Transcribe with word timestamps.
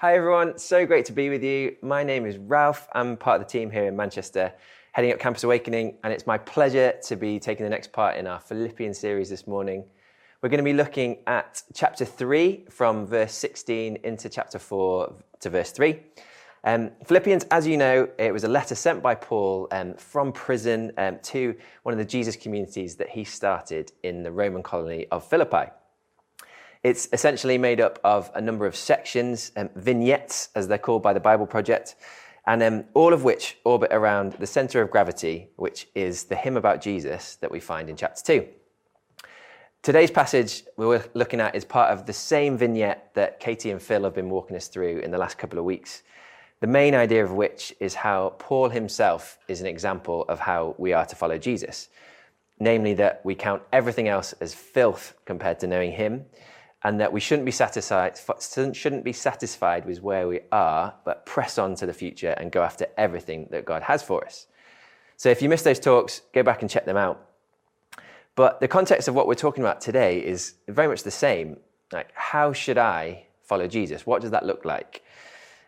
Hi 0.00 0.14
everyone, 0.14 0.58
so 0.58 0.84
great 0.84 1.06
to 1.06 1.14
be 1.14 1.30
with 1.30 1.42
you. 1.42 1.74
My 1.80 2.04
name 2.04 2.26
is 2.26 2.36
Ralph. 2.36 2.86
I'm 2.92 3.16
part 3.16 3.40
of 3.40 3.46
the 3.46 3.50
team 3.50 3.70
here 3.70 3.86
in 3.86 3.96
Manchester, 3.96 4.52
heading 4.92 5.10
up 5.10 5.18
Campus 5.18 5.42
Awakening, 5.42 5.96
and 6.04 6.12
it's 6.12 6.26
my 6.26 6.36
pleasure 6.36 6.92
to 7.04 7.16
be 7.16 7.40
taking 7.40 7.64
the 7.64 7.70
next 7.70 7.94
part 7.94 8.18
in 8.18 8.26
our 8.26 8.38
Philippians 8.38 8.98
series 8.98 9.30
this 9.30 9.46
morning. 9.46 9.86
We're 10.42 10.50
going 10.50 10.58
to 10.58 10.64
be 10.64 10.74
looking 10.74 11.20
at 11.26 11.62
chapter 11.72 12.04
3 12.04 12.66
from 12.68 13.06
verse 13.06 13.32
16 13.32 13.96
into 14.04 14.28
chapter 14.28 14.58
4 14.58 15.14
to 15.40 15.48
verse 15.48 15.70
3. 15.70 15.98
Um, 16.64 16.90
Philippians, 17.06 17.44
as 17.44 17.66
you 17.66 17.78
know, 17.78 18.06
it 18.18 18.34
was 18.34 18.44
a 18.44 18.48
letter 18.48 18.74
sent 18.74 19.02
by 19.02 19.14
Paul 19.14 19.66
um, 19.70 19.94
from 19.94 20.30
prison 20.30 20.92
um, 20.98 21.20
to 21.22 21.56
one 21.84 21.94
of 21.94 21.98
the 21.98 22.04
Jesus 22.04 22.36
communities 22.36 22.96
that 22.96 23.08
he 23.08 23.24
started 23.24 23.92
in 24.02 24.22
the 24.22 24.30
Roman 24.30 24.62
colony 24.62 25.06
of 25.10 25.26
Philippi. 25.26 25.70
It's 26.86 27.08
essentially 27.12 27.58
made 27.58 27.80
up 27.80 27.98
of 28.04 28.30
a 28.36 28.40
number 28.40 28.64
of 28.64 28.76
sections, 28.76 29.50
um, 29.56 29.70
vignettes, 29.74 30.50
as 30.54 30.68
they're 30.68 30.78
called 30.78 31.02
by 31.02 31.14
the 31.14 31.18
Bible 31.18 31.44
Project, 31.44 31.96
and 32.46 32.62
um, 32.62 32.84
all 32.94 33.12
of 33.12 33.24
which 33.24 33.58
orbit 33.64 33.90
around 33.92 34.34
the 34.34 34.46
center 34.46 34.80
of 34.80 34.92
gravity, 34.92 35.48
which 35.56 35.88
is 35.96 36.26
the 36.26 36.36
hymn 36.36 36.56
about 36.56 36.80
Jesus 36.80 37.34
that 37.40 37.50
we 37.50 37.58
find 37.58 37.90
in 37.90 37.96
chapter 37.96 38.22
2. 38.22 38.46
Today's 39.82 40.12
passage 40.12 40.62
we're 40.76 41.04
looking 41.12 41.40
at 41.40 41.56
is 41.56 41.64
part 41.64 41.90
of 41.90 42.06
the 42.06 42.12
same 42.12 42.56
vignette 42.56 43.10
that 43.14 43.40
Katie 43.40 43.72
and 43.72 43.82
Phil 43.82 44.04
have 44.04 44.14
been 44.14 44.30
walking 44.30 44.56
us 44.56 44.68
through 44.68 45.00
in 45.00 45.10
the 45.10 45.18
last 45.18 45.38
couple 45.38 45.58
of 45.58 45.64
weeks. 45.64 46.04
The 46.60 46.68
main 46.68 46.94
idea 46.94 47.24
of 47.24 47.32
which 47.32 47.74
is 47.80 47.94
how 47.94 48.36
Paul 48.38 48.68
himself 48.68 49.40
is 49.48 49.60
an 49.60 49.66
example 49.66 50.24
of 50.28 50.38
how 50.38 50.76
we 50.78 50.92
are 50.92 51.06
to 51.06 51.16
follow 51.16 51.36
Jesus. 51.36 51.88
Namely, 52.60 52.94
that 52.94 53.22
we 53.24 53.34
count 53.34 53.62
everything 53.72 54.06
else 54.06 54.34
as 54.34 54.54
filth 54.54 55.14
compared 55.24 55.58
to 55.58 55.66
knowing 55.66 55.90
him, 55.90 56.26
and 56.82 57.00
that 57.00 57.12
we 57.12 57.20
shouldn't 57.20 57.46
be 57.46 57.52
satisfied 57.52 58.18
shouldn't 58.72 59.04
be 59.04 59.12
satisfied 59.12 59.86
with 59.86 60.02
where 60.02 60.28
we 60.28 60.40
are, 60.52 60.94
but 61.04 61.26
press 61.26 61.58
on 61.58 61.74
to 61.76 61.86
the 61.86 61.92
future 61.92 62.34
and 62.38 62.52
go 62.52 62.62
after 62.62 62.86
everything 62.96 63.48
that 63.50 63.64
God 63.64 63.82
has 63.82 64.02
for 64.02 64.24
us. 64.24 64.46
So 65.16 65.30
if 65.30 65.40
you 65.40 65.48
missed 65.48 65.64
those 65.64 65.80
talks, 65.80 66.20
go 66.34 66.42
back 66.42 66.62
and 66.62 66.70
check 66.70 66.84
them 66.84 66.96
out. 66.96 67.26
But 68.34 68.60
the 68.60 68.68
context 68.68 69.08
of 69.08 69.14
what 69.14 69.26
we're 69.26 69.34
talking 69.34 69.64
about 69.64 69.80
today 69.80 70.18
is 70.18 70.54
very 70.68 70.88
much 70.88 71.02
the 71.02 71.10
same. 71.10 71.56
Like, 71.90 72.10
how 72.14 72.52
should 72.52 72.76
I 72.76 73.26
follow 73.42 73.66
Jesus? 73.66 74.06
What 74.06 74.20
does 74.20 74.30
that 74.32 74.44
look 74.44 74.64
like? 74.64 75.02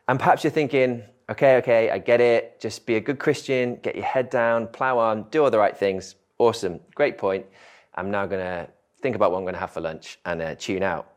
And 0.07 0.19
perhaps 0.19 0.45
you're 0.45 0.51
thinking, 0.51 1.03
okay, 1.31 1.57
okay, 1.57 1.91
I 1.91 1.99
get 1.99 2.21
it. 2.21 2.61
Just 2.61 2.85
be 2.85 2.97
a 2.97 3.01
good 3.01 3.19
Christian, 3.19 3.77
get 3.77 3.97
your 3.97 4.05
head 4.05 4.29
down, 4.29 4.67
plow 4.69 4.99
on, 4.99 5.25
do 5.31 5.43
all 5.43 5.51
the 5.51 5.59
right 5.59 5.77
things. 5.77 6.15
Awesome, 6.39 6.81
great 6.95 7.17
point. 7.19 7.47
I'm 7.95 8.11
now 8.11 8.27
going 8.27 8.45
to 8.45 8.69
think 9.01 9.17
about 9.17 9.33
what 9.33 9.39
I'm 9.39 9.45
going 9.45 9.55
to 9.55 9.61
have 9.61 9.71
for 9.71 9.81
lunch 9.81 10.19
and 10.25 10.43
uh, 10.43 10.55
tune 10.55 10.83
out. 10.83 11.13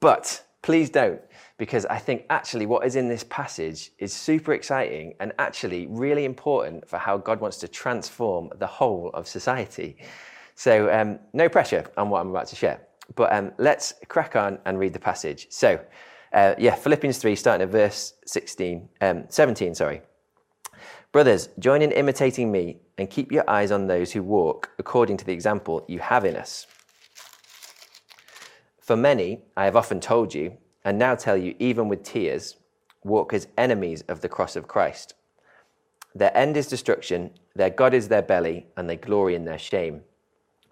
But 0.00 0.44
please 0.62 0.90
don't, 0.90 1.20
because 1.58 1.86
I 1.86 1.98
think 1.98 2.24
actually 2.30 2.66
what 2.66 2.86
is 2.86 2.96
in 2.96 3.08
this 3.08 3.24
passage 3.24 3.90
is 3.98 4.12
super 4.12 4.52
exciting 4.52 5.14
and 5.20 5.32
actually 5.38 5.86
really 5.88 6.24
important 6.24 6.88
for 6.88 6.98
how 6.98 7.18
God 7.18 7.40
wants 7.40 7.58
to 7.58 7.68
transform 7.68 8.50
the 8.58 8.66
whole 8.66 9.10
of 9.14 9.28
society. 9.28 9.96
So, 10.54 10.92
um, 10.92 11.18
no 11.32 11.48
pressure 11.48 11.90
on 11.96 12.10
what 12.10 12.20
I'm 12.20 12.30
about 12.30 12.46
to 12.48 12.56
share, 12.56 12.80
but 13.14 13.32
um, 13.32 13.52
let's 13.58 13.94
crack 14.08 14.36
on 14.36 14.58
and 14.66 14.78
read 14.78 14.92
the 14.92 14.98
passage. 14.98 15.46
So, 15.50 15.80
uh, 16.32 16.54
yeah, 16.58 16.74
Philippians 16.74 17.18
3, 17.18 17.34
starting 17.34 17.64
at 17.64 17.70
verse 17.70 18.14
16, 18.26 18.88
um, 19.00 19.24
17, 19.28 19.74
sorry. 19.74 20.02
Brothers, 21.12 21.48
join 21.58 21.82
in 21.82 21.90
imitating 21.92 22.52
me 22.52 22.78
and 22.98 23.10
keep 23.10 23.32
your 23.32 23.48
eyes 23.50 23.72
on 23.72 23.86
those 23.86 24.12
who 24.12 24.22
walk 24.22 24.70
according 24.78 25.16
to 25.16 25.24
the 25.24 25.32
example 25.32 25.84
you 25.88 25.98
have 25.98 26.24
in 26.24 26.36
us. 26.36 26.66
For 28.90 28.96
many, 28.96 29.42
I 29.56 29.66
have 29.66 29.76
often 29.76 30.00
told 30.00 30.34
you, 30.34 30.56
and 30.84 30.98
now 30.98 31.14
tell 31.14 31.36
you, 31.36 31.54
even 31.60 31.86
with 31.86 32.02
tears, 32.02 32.56
walk 33.04 33.32
as 33.32 33.46
enemies 33.56 34.02
of 34.08 34.20
the 34.20 34.28
cross 34.28 34.56
of 34.56 34.66
Christ. 34.66 35.14
Their 36.12 36.36
end 36.36 36.56
is 36.56 36.66
destruction, 36.66 37.30
their 37.54 37.70
God 37.70 37.94
is 37.94 38.08
their 38.08 38.20
belly, 38.20 38.66
and 38.76 38.90
they 38.90 38.96
glory 38.96 39.36
in 39.36 39.44
their 39.44 39.60
shame, 39.60 40.00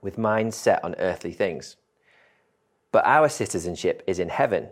with 0.03 0.19
minds 0.19 0.56
set 0.56 0.82
on 0.82 0.97
earthly 0.98 1.32
things. 1.32 1.76
But 2.91 3.06
our 3.06 3.28
citizenship 3.28 4.03
is 4.09 4.19
in 4.19 4.31
heaven, 4.31 4.70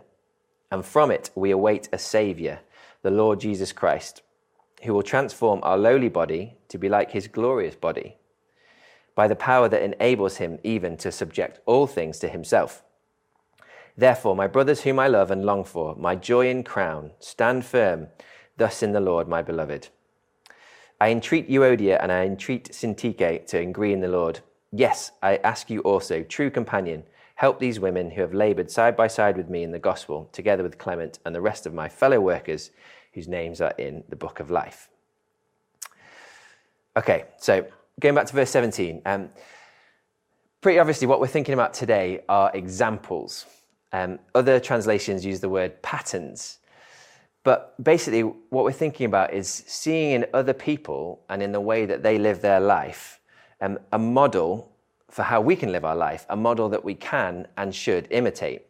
and 0.69 0.85
from 0.85 1.09
it 1.09 1.29
we 1.33 1.51
await 1.51 1.87
a 1.93 1.97
Saviour, 1.97 2.59
the 3.01 3.11
Lord 3.11 3.39
Jesus 3.39 3.71
Christ, 3.71 4.23
who 4.83 4.93
will 4.93 5.03
transform 5.03 5.61
our 5.63 5.77
lowly 5.77 6.09
body 6.09 6.57
to 6.67 6.77
be 6.77 6.89
like 6.89 7.11
his 7.11 7.29
glorious 7.29 7.75
body, 7.75 8.17
by 9.15 9.25
the 9.25 9.37
power 9.37 9.69
that 9.69 9.83
enables 9.83 10.35
him 10.35 10.59
even 10.65 10.97
to 10.97 11.13
subject 11.13 11.61
all 11.65 11.87
things 11.87 12.19
to 12.19 12.27
himself. 12.27 12.83
Therefore, 13.97 14.35
my 14.35 14.45
brothers 14.45 14.81
whom 14.81 14.99
I 14.99 15.07
love 15.07 15.31
and 15.31 15.43
long 15.43 15.63
for, 15.63 15.95
my 15.95 16.15
joy 16.15 16.49
and 16.49 16.63
crown, 16.63 17.11
stand 17.19 17.65
firm 17.65 18.07
thus 18.57 18.83
in 18.83 18.91
the 18.91 18.99
Lord, 18.99 19.27
my 19.27 19.41
beloved. 19.41 19.87
I 21.01 21.09
entreat 21.09 21.49
Euodia 21.49 21.97
and 22.01 22.11
I 22.11 22.25
entreat 22.25 22.69
Syntyche 22.71 23.45
to 23.47 23.57
agree 23.57 23.93
in 23.93 24.01
the 24.01 24.07
Lord. 24.07 24.39
Yes, 24.71 25.11
I 25.23 25.37
ask 25.37 25.69
you 25.69 25.81
also, 25.81 26.23
true 26.23 26.51
companion, 26.51 27.03
help 27.35 27.59
these 27.59 27.79
women 27.79 28.11
who 28.11 28.21
have 28.21 28.33
labored 28.33 28.69
side 28.69 28.95
by 28.95 29.07
side 29.07 29.37
with 29.37 29.49
me 29.49 29.63
in 29.63 29.71
the 29.71 29.79
gospel, 29.79 30.29
together 30.31 30.63
with 30.63 30.77
Clement 30.77 31.19
and 31.25 31.33
the 31.33 31.41
rest 31.41 31.65
of 31.65 31.73
my 31.73 31.89
fellow 31.89 32.19
workers 32.19 32.71
whose 33.13 33.27
names 33.27 33.61
are 33.61 33.73
in 33.77 34.03
the 34.09 34.15
book 34.15 34.39
of 34.39 34.51
life. 34.51 34.89
Okay, 36.95 37.25
so 37.37 37.65
going 37.99 38.15
back 38.15 38.25
to 38.27 38.33
verse 38.33 38.49
17. 38.49 39.01
Um, 39.05 39.29
pretty 40.61 40.79
obviously, 40.79 41.07
what 41.07 41.19
we're 41.19 41.27
thinking 41.27 41.53
about 41.53 41.73
today 41.73 42.23
are 42.27 42.51
examples. 42.53 43.45
Um, 43.93 44.19
other 44.35 44.59
translations 44.59 45.25
use 45.25 45.39
the 45.39 45.49
word 45.49 45.81
patterns. 45.81 46.59
But 47.43 47.81
basically, 47.81 48.21
what 48.21 48.65
we're 48.65 48.73
thinking 48.73 49.05
about 49.05 49.33
is 49.33 49.47
seeing 49.67 50.11
in 50.11 50.25
other 50.33 50.53
people 50.53 51.21
and 51.29 51.41
in 51.41 51.53
the 51.53 51.61
way 51.61 51.85
that 51.85 52.03
they 52.03 52.17
live 52.17 52.41
their 52.41 52.59
life 52.59 53.17
um, 53.61 53.79
a 53.91 53.97
model 53.97 54.71
for 55.09 55.23
how 55.23 55.41
we 55.41 55.55
can 55.55 55.71
live 55.71 55.85
our 55.85 55.95
life, 55.95 56.25
a 56.29 56.35
model 56.35 56.69
that 56.69 56.83
we 56.83 56.93
can 56.93 57.47
and 57.57 57.73
should 57.73 58.07
imitate. 58.11 58.63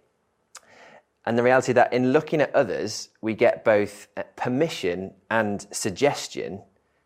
And 1.25 1.37
the 1.37 1.43
reality 1.43 1.73
that 1.73 1.91
in 1.91 2.13
looking 2.13 2.39
at 2.39 2.55
others, 2.55 3.09
we 3.21 3.33
get 3.33 3.65
both 3.65 4.07
uh, 4.15 4.23
permission 4.35 5.13
and 5.29 5.67
suggestion 5.71 6.61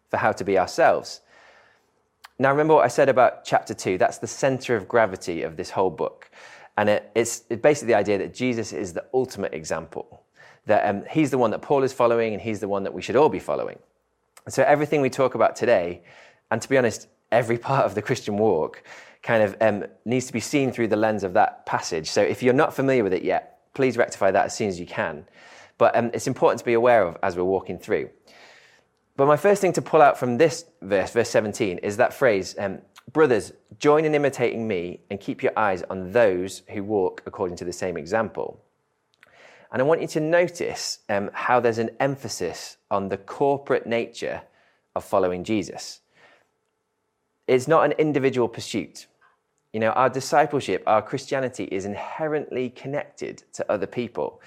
for 0.10 0.18
how 0.18 0.32
to 0.34 0.44
be 0.44 0.60
ourselves. 0.60 1.22
Now, 2.38 2.52
remember 2.52 2.76
what 2.76 2.86
I 2.86 2.90
said 2.90 3.10
about 3.10 3.46
chapter 3.46 3.74
two? 3.74 3.98
That's 3.98 4.18
the 4.18 4.28
center 4.28 4.76
of 4.76 4.88
gravity 4.88 5.42
of 5.44 5.58
this 5.58 5.72
whole 5.72 5.90
book. 5.90 6.30
And 6.82 6.90
it, 6.90 7.12
it's, 7.14 7.44
it's, 7.48 7.62
basically 7.62 7.94
the 7.94 8.00
idea 8.00 8.18
that 8.18 8.34
Jesus 8.34 8.74
is 8.74 8.92
the 8.92 9.06
ultimate 9.14 9.54
example, 9.54 10.24
that 10.66 10.84
um, 10.90 11.04
he's 11.08 11.30
the 11.30 11.38
one 11.38 11.52
that 11.52 11.62
Paul 11.62 11.84
is 11.84 11.94
following 11.94 12.34
and 12.34 12.42
he's 12.42 12.60
the 12.60 12.68
one 12.68 12.82
that 12.86 12.92
we 12.92 13.04
should 13.04 13.16
all 13.16 13.30
be 13.30 13.38
following. 13.38 13.78
So 14.50 14.64
everything 14.64 15.00
we 15.00 15.12
talk 15.12 15.36
about 15.36 15.56
today, 15.56 16.02
and 16.50 16.60
to 16.60 16.68
be 16.68 16.80
honest, 16.80 17.08
every 17.32 17.60
part 17.60 17.86
of 17.86 17.94
the 17.94 18.02
Christian 18.02 18.36
walk 18.36 18.82
kind 19.22 19.44
of 19.44 19.56
um, 19.62 19.86
needs 20.06 20.26
to 20.26 20.34
be 20.34 20.40
seen 20.40 20.72
through 20.72 20.88
the 20.88 20.96
lens 20.96 21.24
of 21.24 21.34
that 21.34 21.68
passage. 21.68 22.10
So 22.10 22.24
if 22.24 22.42
you're 22.42 22.52
not 22.52 22.74
familiar 22.74 23.04
with 23.04 23.14
it 23.14 23.22
yet, 23.22 23.60
please 23.76 23.96
rectify 23.96 24.32
that 24.32 24.48
as 24.48 24.56
soon 24.56 24.68
as 24.68 24.80
you 24.80 24.88
can. 24.88 25.28
But 25.78 25.96
um, 25.96 26.10
it's 26.16 26.26
important 26.26 26.58
to 26.62 26.66
be 26.66 26.74
aware 26.74 27.04
of 27.04 27.16
as 27.22 27.38
we're 27.38 27.44
walking 27.44 27.78
through. 27.78 28.10
But 29.18 29.28
my 29.28 29.38
first 29.38 29.62
thing 29.62 29.74
to 29.74 29.84
pull 29.84 30.02
out 30.02 30.18
from 30.18 30.40
this 30.40 30.66
verse, 30.82 31.12
verse 31.12 31.30
17, 31.30 31.78
is 31.78 31.98
that 31.98 32.12
phrase, 32.12 32.56
um, 32.58 32.80
Brothers, 33.12 33.52
join 33.78 34.06
in 34.06 34.16
imitating 34.16 34.68
me 34.68 35.02
and 35.10 35.20
keep 35.20 35.44
your 35.44 35.58
eyes 35.58 35.84
on 35.90 36.12
those 36.12 36.62
who 36.70 36.84
walk 36.84 37.24
according 37.26 37.58
to 37.58 37.66
the 37.66 37.74
same 37.74 37.98
example. 37.98 38.62
And 39.72 39.82
I 39.82 39.86
want 39.86 40.02
you 40.02 40.08
to 40.08 40.20
notice 40.20 41.00
um, 41.10 41.30
how 41.34 41.60
there's 41.60 41.78
an 41.78 41.92
emphasis 42.00 42.78
on 42.90 43.10
the 43.10 43.18
corporate 43.18 43.88
nature 43.88 44.42
of 44.96 45.04
following 45.04 45.44
Jesus. 45.44 46.02
It's 47.48 47.68
not 47.68 47.86
an 47.86 47.94
individual 47.94 48.48
pursuit. 48.48 49.08
You 49.74 49.80
know, 49.80 49.92
our 49.92 50.10
discipleship, 50.10 50.84
our 50.86 51.02
Christianity 51.02 51.66
is 51.66 51.86
inherently 51.86 52.70
connected 52.70 53.44
to 53.54 53.72
other 53.72 53.88
people. 53.88 54.42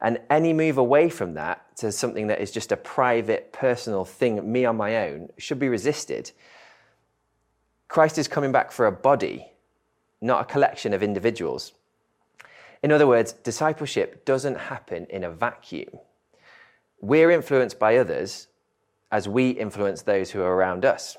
And 0.00 0.20
any 0.28 0.52
move 0.52 0.78
away 0.78 1.08
from 1.08 1.34
that 1.34 1.76
to 1.78 1.90
something 1.90 2.26
that 2.26 2.40
is 2.40 2.50
just 2.50 2.72
a 2.72 2.76
private, 2.76 3.52
personal 3.52 4.04
thing, 4.04 4.50
me 4.50 4.64
on 4.64 4.76
my 4.76 5.08
own, 5.08 5.30
should 5.38 5.58
be 5.58 5.68
resisted. 5.68 6.32
Christ 7.94 8.18
is 8.18 8.26
coming 8.26 8.50
back 8.50 8.72
for 8.72 8.86
a 8.86 8.90
body, 8.90 9.46
not 10.20 10.40
a 10.40 10.52
collection 10.52 10.92
of 10.94 11.00
individuals. 11.04 11.74
In 12.82 12.90
other 12.90 13.06
words, 13.06 13.34
discipleship 13.34 14.24
doesn't 14.24 14.58
happen 14.58 15.06
in 15.10 15.22
a 15.22 15.30
vacuum. 15.30 16.00
We're 17.00 17.30
influenced 17.30 17.78
by 17.78 17.98
others 17.98 18.48
as 19.12 19.28
we 19.28 19.50
influence 19.50 20.02
those 20.02 20.32
who 20.32 20.42
are 20.42 20.56
around 20.56 20.84
us. 20.84 21.16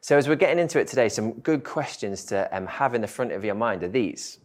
So, 0.00 0.16
as 0.16 0.28
we're 0.28 0.36
getting 0.36 0.60
into 0.60 0.78
it 0.78 0.86
today, 0.86 1.08
some 1.08 1.32
good 1.40 1.64
questions 1.64 2.22
to 2.26 2.48
um, 2.56 2.68
have 2.68 2.94
in 2.94 3.00
the 3.00 3.08
front 3.08 3.32
of 3.32 3.44
your 3.44 3.56
mind 3.56 3.82
are 3.82 3.88
these 3.88 4.38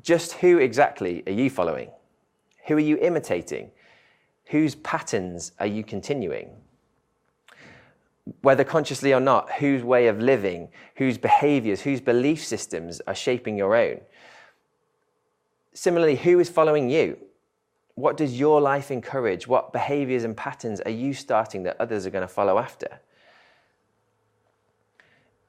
Just 0.00 0.32
who 0.40 0.56
exactly 0.56 1.22
are 1.26 1.32
you 1.32 1.50
following? 1.50 1.90
Who 2.66 2.76
are 2.76 2.88
you 2.90 2.96
imitating? 2.96 3.72
Whose 4.46 4.74
patterns 4.76 5.52
are 5.58 5.66
you 5.66 5.84
continuing? 5.84 6.48
Whether 8.42 8.64
consciously 8.64 9.12
or 9.12 9.20
not, 9.20 9.52
whose 9.52 9.82
way 9.82 10.08
of 10.08 10.20
living, 10.20 10.68
whose 10.96 11.18
behaviors, 11.18 11.82
whose 11.82 12.00
belief 12.00 12.44
systems 12.44 13.00
are 13.06 13.14
shaping 13.14 13.56
your 13.56 13.74
own. 13.76 14.00
Similarly, 15.74 16.16
who 16.16 16.40
is 16.40 16.48
following 16.48 16.90
you? 16.90 17.18
what 17.96 18.18
does 18.18 18.38
your 18.38 18.60
life 18.60 18.90
encourage? 18.90 19.48
What 19.48 19.72
behaviors 19.72 20.22
and 20.22 20.36
patterns 20.36 20.80
are 20.82 20.90
you 20.90 21.14
starting 21.14 21.64
that 21.64 21.80
others 21.80 22.06
are 22.06 22.10
going 22.10 22.26
to 22.26 22.32
follow 22.32 22.58
after? 22.58 23.00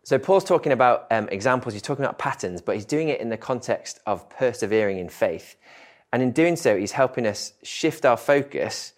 So, 0.03 0.18
Paul's 0.18 0.45
talking 0.45 0.71
about 0.71 1.07
um, 1.12 1.27
examples, 1.29 1.74
he's 1.74 1.81
talking 1.83 2.06
about 2.06 2.18
patterns, 2.18 2.62
but 2.62 2.75
he's 2.75 2.85
doing 2.85 3.09
it 3.09 3.19
in 3.19 3.27
the 3.27 3.38
context 3.38 4.00
of 4.06 4.29
persevering 4.29 4.97
in 4.97 5.09
faith. 5.09 5.57
And 6.13 6.24
in 6.24 6.31
doing 6.31 6.56
so, 6.56 6.77
he's 6.77 6.94
helping 6.94 7.27
us 7.27 7.51
shift 7.63 8.06
our 8.06 8.15
focus 8.15 8.94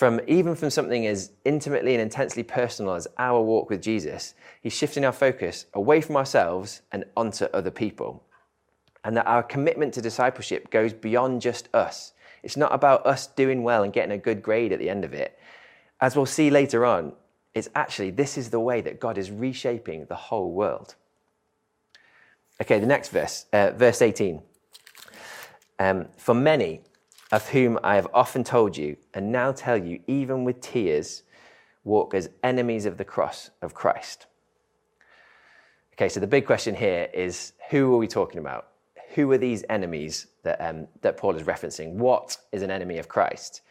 from 0.00 0.18
even 0.26 0.54
from 0.54 0.70
something 0.70 1.06
as 1.06 1.30
intimately 1.44 1.92
and 1.92 2.00
intensely 2.00 2.42
personal 2.42 2.94
as 2.94 3.06
our 3.18 3.42
walk 3.42 3.68
with 3.68 3.82
Jesus, 3.82 4.32
he's 4.62 4.72
shifting 4.72 5.04
our 5.04 5.12
focus 5.12 5.66
away 5.74 6.00
from 6.00 6.16
ourselves 6.16 6.80
and 6.90 7.04
onto 7.18 7.44
other 7.52 7.70
people. 7.70 8.24
And 9.04 9.14
that 9.18 9.26
our 9.26 9.42
commitment 9.42 9.92
to 9.92 10.00
discipleship 10.00 10.70
goes 10.70 10.94
beyond 10.94 11.42
just 11.42 11.68
us. 11.74 12.14
It's 12.42 12.56
not 12.56 12.72
about 12.72 13.04
us 13.04 13.26
doing 13.26 13.62
well 13.62 13.82
and 13.82 13.92
getting 13.92 14.12
a 14.12 14.16
good 14.16 14.42
grade 14.42 14.72
at 14.72 14.78
the 14.78 14.88
end 14.88 15.04
of 15.04 15.12
it. 15.12 15.38
As 16.00 16.16
we'll 16.16 16.24
see 16.24 16.48
later 16.48 16.86
on, 16.86 17.12
it's 17.52 17.68
actually 17.74 18.10
this 18.10 18.38
is 18.38 18.48
the 18.48 18.58
way 18.58 18.80
that 18.80 19.00
God 19.00 19.18
is 19.18 19.30
reshaping 19.30 20.06
the 20.06 20.16
whole 20.16 20.50
world. 20.50 20.94
Okay, 22.62 22.78
the 22.78 22.86
next 22.86 23.10
verse, 23.10 23.44
uh, 23.52 23.72
verse 23.72 24.00
18. 24.00 24.40
Um, 25.78 26.06
For 26.16 26.32
many, 26.32 26.80
of 27.32 27.48
whom 27.48 27.78
I 27.82 27.94
have 27.94 28.08
often 28.12 28.44
told 28.44 28.76
you, 28.76 28.96
and 29.14 29.30
now 29.30 29.52
tell 29.52 29.76
you, 29.76 30.00
even 30.06 30.44
with 30.44 30.60
tears, 30.60 31.22
walk 31.84 32.14
as 32.14 32.28
enemies 32.42 32.86
of 32.86 32.96
the 32.96 33.04
cross 33.04 33.50
of 33.62 33.74
Christ. 33.74 34.26
Okay, 35.94 36.08
so 36.08 36.18
the 36.18 36.26
big 36.26 36.46
question 36.46 36.74
here 36.74 37.08
is 37.14 37.52
who 37.70 37.94
are 37.94 37.98
we 37.98 38.08
talking 38.08 38.38
about? 38.38 38.68
Who 39.14 39.30
are 39.32 39.38
these 39.38 39.64
enemies 39.68 40.26
that, 40.44 40.60
um, 40.60 40.88
that 41.02 41.16
Paul 41.16 41.36
is 41.36 41.42
referencing? 41.42 41.94
What 41.94 42.36
is 42.52 42.62
an 42.62 42.70
enemy 42.70 42.98
of 42.98 43.08
Christ? 43.08 43.62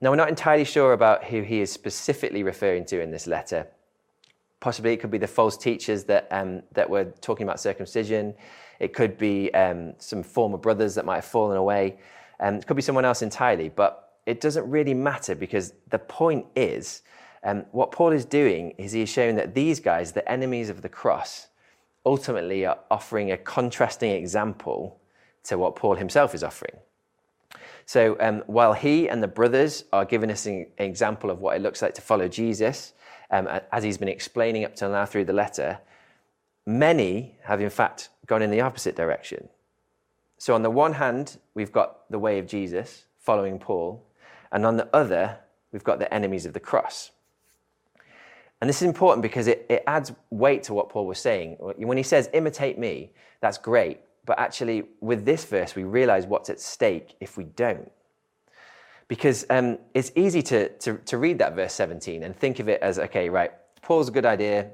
Now, 0.00 0.10
we're 0.10 0.16
not 0.16 0.28
entirely 0.28 0.64
sure 0.64 0.92
about 0.92 1.24
who 1.24 1.42
he 1.42 1.60
is 1.60 1.72
specifically 1.72 2.42
referring 2.42 2.84
to 2.86 3.00
in 3.00 3.10
this 3.10 3.26
letter. 3.26 3.66
Possibly 4.60 4.92
it 4.92 4.98
could 4.98 5.10
be 5.10 5.18
the 5.18 5.26
false 5.26 5.56
teachers 5.56 6.04
that, 6.04 6.28
um, 6.30 6.62
that 6.72 6.88
were 6.88 7.06
talking 7.20 7.44
about 7.44 7.60
circumcision. 7.60 8.34
It 8.80 8.92
could 8.92 9.16
be 9.16 9.52
um, 9.54 9.94
some 9.98 10.22
former 10.22 10.58
brothers 10.58 10.94
that 10.94 11.04
might 11.04 11.16
have 11.16 11.24
fallen 11.24 11.56
away. 11.56 11.98
Um, 12.40 12.56
it 12.56 12.66
could 12.66 12.76
be 12.76 12.82
someone 12.82 13.04
else 13.04 13.22
entirely, 13.22 13.68
but 13.68 14.14
it 14.26 14.40
doesn't 14.40 14.68
really 14.68 14.94
matter 14.94 15.34
because 15.34 15.74
the 15.90 15.98
point 15.98 16.46
is 16.56 17.02
um, 17.44 17.64
what 17.72 17.92
Paul 17.92 18.12
is 18.12 18.24
doing 18.24 18.70
is 18.78 18.92
he's 18.92 19.08
showing 19.08 19.36
that 19.36 19.54
these 19.54 19.80
guys, 19.80 20.12
the 20.12 20.30
enemies 20.30 20.70
of 20.70 20.82
the 20.82 20.88
cross, 20.88 21.48
ultimately 22.06 22.66
are 22.66 22.78
offering 22.90 23.32
a 23.32 23.36
contrasting 23.36 24.10
example 24.10 24.98
to 25.44 25.58
what 25.58 25.76
Paul 25.76 25.94
himself 25.94 26.34
is 26.34 26.42
offering. 26.42 26.76
So 27.86 28.16
um, 28.20 28.42
while 28.46 28.72
he 28.72 29.08
and 29.08 29.22
the 29.22 29.28
brothers 29.28 29.84
are 29.92 30.04
giving 30.04 30.30
us 30.30 30.46
an 30.46 30.66
example 30.78 31.30
of 31.30 31.40
what 31.40 31.56
it 31.56 31.60
looks 31.60 31.82
like 31.82 31.94
to 31.94 32.00
follow 32.00 32.28
Jesus, 32.28 32.94
um, 33.30 33.48
as 33.72 33.84
he's 33.84 33.98
been 33.98 34.08
explaining 34.08 34.64
up 34.64 34.74
till 34.74 34.90
now 34.90 35.04
through 35.04 35.26
the 35.26 35.32
letter, 35.32 35.78
many 36.66 37.36
have 37.42 37.60
in 37.60 37.70
fact 37.70 38.08
gone 38.26 38.40
in 38.42 38.50
the 38.50 38.60
opposite 38.60 38.96
direction. 38.96 39.48
So 40.38 40.54
on 40.54 40.62
the 40.62 40.70
one 40.70 40.92
hand, 40.94 41.38
we've 41.54 41.72
got 41.72 42.10
the 42.10 42.18
way 42.18 42.38
of 42.38 42.46
Jesus 42.46 43.04
following 43.18 43.58
Paul, 43.58 44.04
and 44.52 44.66
on 44.66 44.76
the 44.76 44.88
other, 44.94 45.38
we've 45.72 45.84
got 45.84 45.98
the 45.98 46.12
enemies 46.12 46.46
of 46.46 46.52
the 46.52 46.60
cross. 46.60 47.10
And 48.60 48.68
this 48.68 48.80
is 48.80 48.88
important 48.88 49.22
because 49.22 49.46
it, 49.46 49.66
it 49.68 49.82
adds 49.86 50.12
weight 50.30 50.62
to 50.64 50.74
what 50.74 50.88
Paul 50.88 51.06
was 51.06 51.18
saying. 51.18 51.56
When 51.58 51.96
he 51.96 52.02
says, 52.02 52.30
imitate 52.32 52.78
me, 52.78 53.10
that's 53.40 53.58
great. 53.58 54.00
But 54.26 54.38
actually, 54.38 54.84
with 55.00 55.24
this 55.24 55.44
verse, 55.44 55.74
we 55.74 55.84
realize 55.84 56.26
what's 56.26 56.48
at 56.48 56.60
stake 56.60 57.14
if 57.20 57.36
we 57.36 57.44
don't. 57.44 57.90
Because 59.08 59.44
um, 59.50 59.78
it's 59.92 60.12
easy 60.16 60.42
to, 60.44 60.70
to, 60.78 60.94
to 60.96 61.18
read 61.18 61.38
that 61.40 61.54
verse 61.54 61.74
17 61.74 62.22
and 62.22 62.34
think 62.34 62.58
of 62.58 62.68
it 62.68 62.80
as 62.80 62.98
okay, 62.98 63.28
right, 63.28 63.52
Paul's 63.82 64.08
a 64.08 64.12
good 64.12 64.24
idea. 64.24 64.70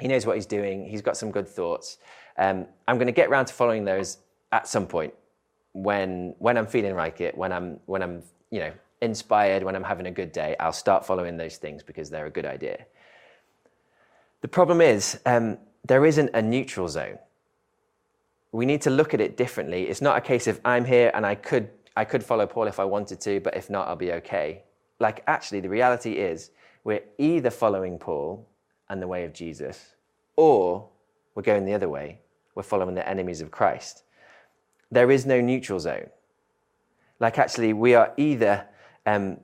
He 0.00 0.08
knows 0.08 0.24
what 0.24 0.36
he's 0.36 0.46
doing. 0.46 0.86
He's 0.86 1.02
got 1.02 1.16
some 1.16 1.30
good 1.30 1.46
thoughts. 1.46 1.98
Um, 2.38 2.66
I'm 2.88 2.96
going 2.96 3.06
to 3.06 3.12
get 3.12 3.28
around 3.28 3.46
to 3.46 3.52
following 3.52 3.84
those 3.84 4.18
at 4.52 4.68
some 4.68 4.86
point 4.86 5.12
when, 5.72 6.34
when 6.38 6.56
I'm 6.56 6.66
feeling 6.66 6.96
like 6.96 7.20
it, 7.20 7.36
when 7.36 7.52
I'm, 7.52 7.80
when 7.86 8.02
I'm 8.02 8.22
you 8.50 8.60
know, 8.60 8.72
inspired, 9.00 9.62
when 9.62 9.76
I'm 9.76 9.84
having 9.84 10.06
a 10.06 10.10
good 10.10 10.32
day, 10.32 10.56
I'll 10.58 10.72
start 10.72 11.04
following 11.04 11.36
those 11.36 11.56
things 11.56 11.82
because 11.82 12.08
they're 12.10 12.26
a 12.26 12.30
good 12.30 12.46
idea. 12.46 12.86
The 14.40 14.48
problem 14.48 14.80
is, 14.80 15.18
um, 15.26 15.58
there 15.86 16.06
isn't 16.06 16.30
a 16.34 16.42
neutral 16.42 16.88
zone 16.88 17.18
we 18.56 18.64
need 18.64 18.80
to 18.82 18.90
look 18.90 19.12
at 19.12 19.20
it 19.20 19.36
differently. 19.36 19.82
It's 19.82 20.00
not 20.00 20.16
a 20.16 20.20
case 20.20 20.46
of 20.46 20.60
I'm 20.64 20.84
here 20.84 21.10
and 21.14 21.26
I 21.26 21.34
could 21.34 21.68
I 21.94 22.04
could 22.04 22.24
follow 22.24 22.46
Paul 22.46 22.66
if 22.66 22.78
I 22.78 22.84
wanted 22.84 23.20
to, 23.22 23.40
but 23.40 23.56
if 23.56 23.70
not, 23.70 23.88
I'll 23.88 23.96
be 23.96 24.12
okay. 24.12 24.62
Like 24.98 25.22
actually, 25.26 25.60
the 25.60 25.68
reality 25.68 26.12
is 26.12 26.50
we're 26.84 27.04
either 27.18 27.50
following 27.50 27.98
Paul 27.98 28.48
and 28.88 29.00
the 29.00 29.06
way 29.06 29.24
of 29.24 29.32
Jesus, 29.32 29.94
or 30.36 30.88
we're 31.34 31.42
going 31.42 31.64
the 31.64 31.74
other 31.74 31.88
way. 31.88 32.20
We're 32.54 32.62
following 32.62 32.94
the 32.94 33.06
enemies 33.06 33.40
of 33.40 33.50
Christ. 33.50 34.04
There 34.96 35.10
is 35.10 35.26
no 35.26 35.42
neutral 35.42 35.78
zone. 35.78 36.08
Like 37.20 37.38
actually, 37.38 37.74
we 37.74 37.92
are 37.92 38.14
either 38.16 38.64
um, 39.04 39.40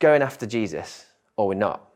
going 0.00 0.22
after 0.22 0.44
Jesus 0.44 1.06
or 1.36 1.46
we're 1.46 1.54
not. 1.54 1.88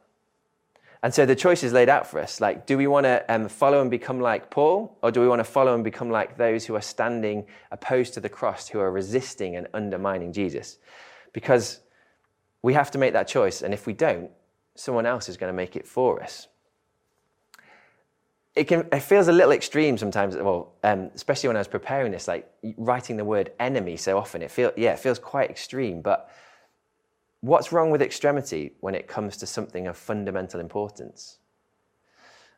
And 1.02 1.12
so 1.12 1.26
the 1.26 1.34
choice 1.34 1.64
is 1.64 1.72
laid 1.72 1.88
out 1.88 2.06
for 2.06 2.20
us. 2.20 2.40
Like, 2.40 2.64
do 2.64 2.78
we 2.78 2.86
want 2.86 3.06
to 3.06 3.24
um, 3.28 3.48
follow 3.48 3.80
and 3.80 3.90
become 3.90 4.20
like 4.20 4.52
Paul, 4.52 4.96
or 5.02 5.10
do 5.10 5.20
we 5.20 5.26
want 5.26 5.40
to 5.40 5.44
follow 5.58 5.74
and 5.74 5.82
become 5.82 6.10
like 6.10 6.36
those 6.36 6.64
who 6.64 6.76
are 6.76 6.80
standing 6.80 7.44
opposed 7.72 8.14
to 8.14 8.20
the 8.20 8.28
cross, 8.28 8.68
who 8.68 8.78
are 8.78 8.92
resisting 8.92 9.56
and 9.56 9.66
undermining 9.74 10.32
Jesus? 10.32 10.78
Because 11.32 11.80
we 12.62 12.74
have 12.74 12.92
to 12.92 12.98
make 12.98 13.14
that 13.14 13.26
choice. 13.26 13.62
And 13.62 13.74
if 13.74 13.84
we 13.84 13.94
don't, 13.94 14.30
someone 14.76 15.06
else 15.06 15.28
is 15.28 15.36
going 15.36 15.52
to 15.52 15.56
make 15.56 15.74
it 15.74 15.88
for 15.88 16.22
us. 16.22 16.46
It, 18.54 18.64
can, 18.64 18.86
it 18.92 19.00
feels 19.00 19.28
a 19.28 19.32
little 19.32 19.52
extreme 19.52 19.96
sometimes, 19.96 20.36
well, 20.36 20.74
um, 20.82 21.10
especially 21.14 21.48
when 21.48 21.56
I 21.56 21.60
was 21.60 21.68
preparing 21.68 22.12
this, 22.12 22.28
like 22.28 22.50
writing 22.76 23.16
the 23.16 23.24
word 23.24 23.52
enemy 23.58 23.96
so 23.96 24.18
often. 24.18 24.42
It 24.42 24.50
feel, 24.50 24.72
yeah, 24.76 24.92
it 24.92 24.98
feels 24.98 25.18
quite 25.18 25.48
extreme, 25.48 26.02
but 26.02 26.30
what's 27.40 27.72
wrong 27.72 27.90
with 27.90 28.02
extremity 28.02 28.72
when 28.80 28.94
it 28.94 29.08
comes 29.08 29.38
to 29.38 29.46
something 29.46 29.86
of 29.86 29.96
fundamental 29.96 30.60
importance? 30.60 31.38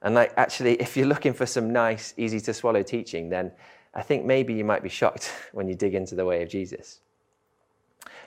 And 0.03 0.15
like, 0.15 0.35
actually, 0.37 0.75
if 0.81 0.97
you're 0.97 1.07
looking 1.07 1.33
for 1.33 1.47
some 1.47 1.73
nice, 1.73 2.13
easy 2.17 2.41
to 2.41 2.53
swallow 2.53 2.83
teaching, 2.83 3.31
then 3.31 3.53
I 3.95 4.03
think 4.03 4.25
maybe 4.25 4.53
you 4.53 4.65
might 4.65 4.83
be 4.83 4.89
shocked 4.89 5.33
when 5.53 5.69
you 5.69 5.75
dig 5.75 5.95
into 5.95 6.15
the 6.15 6.25
way 6.25 6.43
of 6.43 6.49
Jesus. 6.49 7.01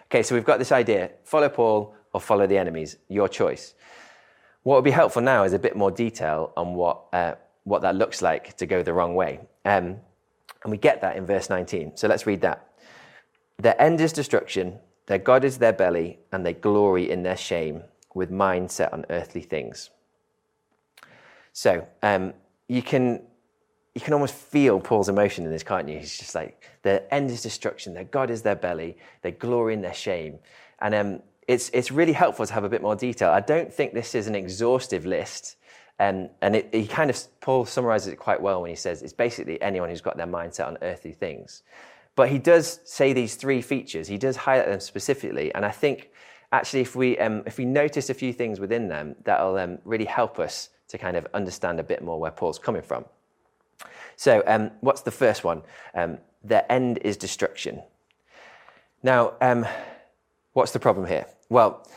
Okay, 0.05 0.23
so 0.23 0.35
we've 0.35 0.45
got 0.45 0.57
this 0.57 0.71
idea 0.71 1.11
follow 1.23 1.49
Paul 1.49 1.93
or 2.13 2.21
follow 2.21 2.47
the 2.47 2.57
enemies, 2.57 2.97
your 3.09 3.27
choice. 3.27 3.73
What 4.63 4.75
would 4.75 4.83
be 4.83 4.91
helpful 4.91 5.21
now 5.21 5.43
is 5.43 5.53
a 5.53 5.59
bit 5.59 5.75
more 5.75 5.91
detail 5.91 6.51
on 6.57 6.73
what, 6.73 7.03
uh, 7.13 7.35
what 7.67 7.81
that 7.81 7.95
looks 7.95 8.21
like 8.21 8.55
to 8.57 8.65
go 8.65 8.81
the 8.81 8.93
wrong 8.93 9.13
way. 9.13 9.39
Um, 9.65 9.97
and 10.63 10.71
we 10.71 10.77
get 10.77 11.01
that 11.01 11.17
in 11.17 11.25
verse 11.25 11.49
19. 11.49 11.97
So 11.97 12.07
let's 12.07 12.25
read 12.25 12.41
that. 12.41 12.65
Their 13.57 13.79
end 13.81 13.99
is 13.99 14.13
destruction, 14.13 14.79
their 15.07 15.17
God 15.17 15.43
is 15.43 15.57
their 15.57 15.73
belly, 15.73 16.19
and 16.31 16.45
they 16.45 16.53
glory 16.53 17.11
in 17.11 17.23
their 17.23 17.37
shame, 17.37 17.83
with 18.13 18.31
mind 18.31 18.71
set 18.71 18.93
on 18.93 19.05
earthly 19.09 19.41
things. 19.41 19.89
So 21.51 21.87
um, 22.03 22.33
you 22.67 22.81
can 22.81 23.21
you 23.95 24.01
can 24.01 24.13
almost 24.13 24.35
feel 24.35 24.79
Paul's 24.79 25.09
emotion 25.09 25.43
in 25.43 25.51
this, 25.51 25.63
can't 25.63 25.89
you? 25.89 25.97
He's 25.97 26.19
just 26.19 26.35
like, 26.35 26.69
their 26.83 27.11
end 27.11 27.31
is 27.31 27.41
destruction, 27.41 27.95
their 27.95 28.03
God 28.03 28.29
is 28.29 28.43
their 28.43 28.55
belly, 28.55 28.95
they 29.23 29.31
glory 29.31 29.73
in 29.73 29.81
their 29.81 29.93
shame. 29.93 30.37
And 30.79 30.93
um, 30.93 31.21
it's, 31.47 31.71
it's 31.73 31.91
really 31.91 32.13
helpful 32.13 32.45
to 32.45 32.53
have 32.53 32.63
a 32.63 32.69
bit 32.69 32.83
more 32.83 32.95
detail. 32.95 33.31
I 33.31 33.39
don't 33.39 33.73
think 33.73 33.95
this 33.95 34.13
is 34.13 34.27
an 34.27 34.35
exhaustive 34.35 35.07
list. 35.07 35.55
Um, 35.99 36.29
and 36.41 36.55
it, 36.55 36.69
he 36.73 36.85
kind 36.85 37.09
of, 37.09 37.17
Paul 37.41 37.65
summarizes 37.65 38.13
it 38.13 38.17
quite 38.17 38.41
well 38.41 38.61
when 38.61 38.69
he 38.69 38.75
says 38.75 39.01
it's 39.01 39.13
basically 39.13 39.61
anyone 39.61 39.89
who's 39.89 40.01
got 40.01 40.15
their 40.17 40.27
mindset 40.27 40.67
on 40.67 40.77
earthly 40.81 41.11
things. 41.11 41.63
But 42.15 42.29
he 42.29 42.39
does 42.39 42.79
say 42.83 43.13
these 43.13 43.35
three 43.35 43.61
features. 43.61 44.07
He 44.07 44.17
does 44.17 44.35
highlight 44.35 44.67
them 44.67 44.79
specifically, 44.79 45.53
and 45.53 45.65
I 45.65 45.71
think 45.71 46.09
actually, 46.51 46.81
if 46.81 46.95
we 46.95 47.17
um, 47.19 47.43
if 47.45 47.57
we 47.57 47.65
notice 47.65 48.09
a 48.09 48.13
few 48.13 48.33
things 48.33 48.59
within 48.59 48.87
them, 48.87 49.15
that'll 49.23 49.57
um, 49.57 49.77
really 49.85 50.05
help 50.05 50.39
us 50.39 50.69
to 50.87 50.97
kind 50.97 51.17
of 51.17 51.27
understand 51.33 51.79
a 51.79 51.83
bit 51.83 52.01
more 52.01 52.19
where 52.19 52.31
Paul's 52.31 52.57
coming 52.57 52.81
from. 52.81 53.05
So, 54.15 54.41
um, 54.47 54.71
what's 54.81 55.01
the 55.01 55.11
first 55.11 55.43
one? 55.43 55.61
Um, 55.93 56.17
their 56.43 56.65
end 56.71 56.99
is 57.03 57.17
destruction. 57.17 57.83
Now, 59.03 59.33
um, 59.41 59.65
what's 60.53 60.71
the 60.71 60.79
problem 60.79 61.05
here? 61.05 61.27
Well, 61.49 61.87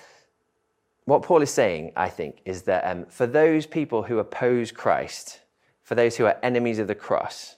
what 1.11 1.25
Paul 1.25 1.43
is 1.43 1.51
saying, 1.51 1.91
I 1.97 2.09
think, 2.09 2.41
is 2.45 2.63
that 2.63 2.85
um, 2.85 3.05
for 3.07 3.27
those 3.27 3.67
people 3.67 4.05
who 4.05 4.21
oppose 4.21 4.71
Christ, 4.71 5.41
for 5.83 5.97
those 5.97 6.17
who 6.17 6.25
are 6.25 6.37
enemies 6.41 6.79
of 6.79 6.87
the 6.87 6.95
cross, 6.95 7.57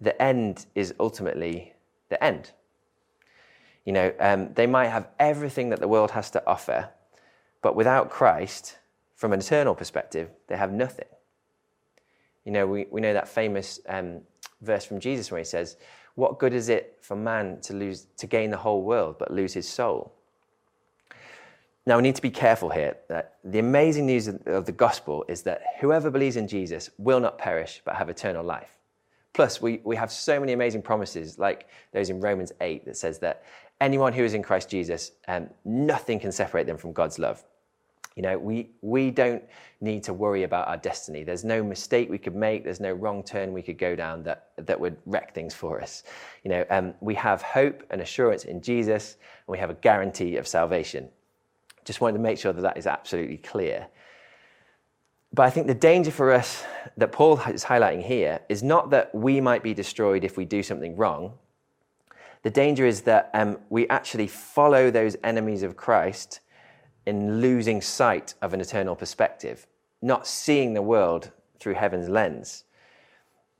the 0.00 0.20
end 0.20 0.64
is 0.74 0.94
ultimately 0.98 1.74
the 2.08 2.22
end. 2.24 2.52
You 3.84 3.92
know, 3.92 4.14
um, 4.18 4.54
they 4.54 4.66
might 4.66 4.88
have 4.88 5.08
everything 5.18 5.68
that 5.68 5.80
the 5.80 5.88
world 5.88 6.12
has 6.12 6.30
to 6.30 6.42
offer, 6.46 6.88
but 7.60 7.76
without 7.76 8.08
Christ, 8.08 8.78
from 9.14 9.34
an 9.34 9.40
eternal 9.40 9.74
perspective, 9.74 10.30
they 10.46 10.56
have 10.56 10.72
nothing. 10.72 11.08
You 12.46 12.52
know, 12.52 12.66
we, 12.66 12.86
we 12.90 13.02
know 13.02 13.12
that 13.12 13.28
famous 13.28 13.78
um, 13.90 14.22
verse 14.62 14.86
from 14.86 15.00
Jesus 15.00 15.30
where 15.30 15.40
he 15.40 15.44
says, 15.44 15.76
What 16.14 16.38
good 16.38 16.54
is 16.54 16.70
it 16.70 16.96
for 17.02 17.14
man 17.14 17.60
to 17.60 17.74
lose 17.74 18.06
to 18.16 18.26
gain 18.26 18.48
the 18.48 18.56
whole 18.56 18.82
world 18.82 19.16
but 19.18 19.30
lose 19.30 19.52
his 19.52 19.68
soul? 19.68 20.14
Now 21.90 21.96
we 21.96 22.02
need 22.02 22.14
to 22.14 22.22
be 22.22 22.30
careful 22.30 22.70
here. 22.70 22.98
That 23.08 23.38
the 23.42 23.58
amazing 23.58 24.06
news 24.06 24.28
of 24.28 24.64
the 24.64 24.70
gospel 24.70 25.24
is 25.26 25.42
that 25.42 25.60
whoever 25.80 26.08
believes 26.08 26.36
in 26.36 26.46
Jesus 26.46 26.88
will 26.98 27.18
not 27.18 27.36
perish 27.36 27.82
but 27.84 27.96
have 27.96 28.08
eternal 28.08 28.44
life. 28.44 28.76
Plus, 29.32 29.60
we, 29.60 29.80
we 29.82 29.96
have 29.96 30.12
so 30.12 30.38
many 30.38 30.52
amazing 30.52 30.82
promises, 30.82 31.36
like 31.36 31.66
those 31.92 32.08
in 32.08 32.20
Romans 32.20 32.52
8, 32.60 32.84
that 32.84 32.96
says 32.96 33.18
that 33.18 33.42
anyone 33.80 34.12
who 34.12 34.22
is 34.22 34.34
in 34.34 34.42
Christ 34.44 34.68
Jesus, 34.68 35.10
um, 35.26 35.50
nothing 35.64 36.20
can 36.20 36.30
separate 36.30 36.68
them 36.68 36.76
from 36.76 36.92
God's 36.92 37.18
love. 37.18 37.42
You 38.14 38.22
know, 38.22 38.38
we, 38.38 38.70
we 38.82 39.10
don't 39.10 39.42
need 39.80 40.04
to 40.04 40.12
worry 40.12 40.44
about 40.44 40.68
our 40.68 40.76
destiny. 40.76 41.24
There's 41.24 41.44
no 41.44 41.60
mistake 41.60 42.08
we 42.08 42.18
could 42.18 42.36
make. 42.36 42.62
There's 42.62 42.78
no 42.78 42.92
wrong 42.92 43.24
turn 43.24 43.52
we 43.52 43.62
could 43.62 43.78
go 43.78 43.96
down 43.96 44.22
that, 44.22 44.50
that 44.58 44.78
would 44.78 44.96
wreck 45.06 45.34
things 45.34 45.54
for 45.54 45.82
us. 45.82 46.04
You 46.44 46.50
know, 46.50 46.64
um, 46.70 46.94
we 47.00 47.16
have 47.16 47.42
hope 47.42 47.82
and 47.90 48.00
assurance 48.00 48.44
in 48.44 48.62
Jesus, 48.62 49.16
and 49.48 49.52
we 49.52 49.58
have 49.58 49.70
a 49.70 49.74
guarantee 49.74 50.36
of 50.36 50.46
salvation. 50.46 51.08
Just 51.84 52.00
wanted 52.00 52.14
to 52.14 52.22
make 52.22 52.38
sure 52.38 52.52
that 52.52 52.62
that 52.62 52.76
is 52.76 52.86
absolutely 52.86 53.38
clear. 53.38 53.88
But 55.32 55.44
I 55.44 55.50
think 55.50 55.66
the 55.66 55.74
danger 55.74 56.10
for 56.10 56.32
us 56.32 56.64
that 56.96 57.12
Paul 57.12 57.40
is 57.48 57.64
highlighting 57.64 58.04
here 58.04 58.40
is 58.48 58.62
not 58.62 58.90
that 58.90 59.14
we 59.14 59.40
might 59.40 59.62
be 59.62 59.74
destroyed 59.74 60.24
if 60.24 60.36
we 60.36 60.44
do 60.44 60.62
something 60.62 60.96
wrong. 60.96 61.34
The 62.42 62.50
danger 62.50 62.86
is 62.86 63.02
that 63.02 63.30
um, 63.34 63.58
we 63.68 63.88
actually 63.88 64.26
follow 64.26 64.90
those 64.90 65.16
enemies 65.22 65.62
of 65.62 65.76
Christ 65.76 66.40
in 67.06 67.40
losing 67.40 67.80
sight 67.80 68.34
of 68.42 68.54
an 68.54 68.60
eternal 68.60 68.96
perspective, 68.96 69.66
not 70.02 70.26
seeing 70.26 70.74
the 70.74 70.82
world 70.82 71.30
through 71.60 71.74
heaven's 71.74 72.08
lens. 72.08 72.64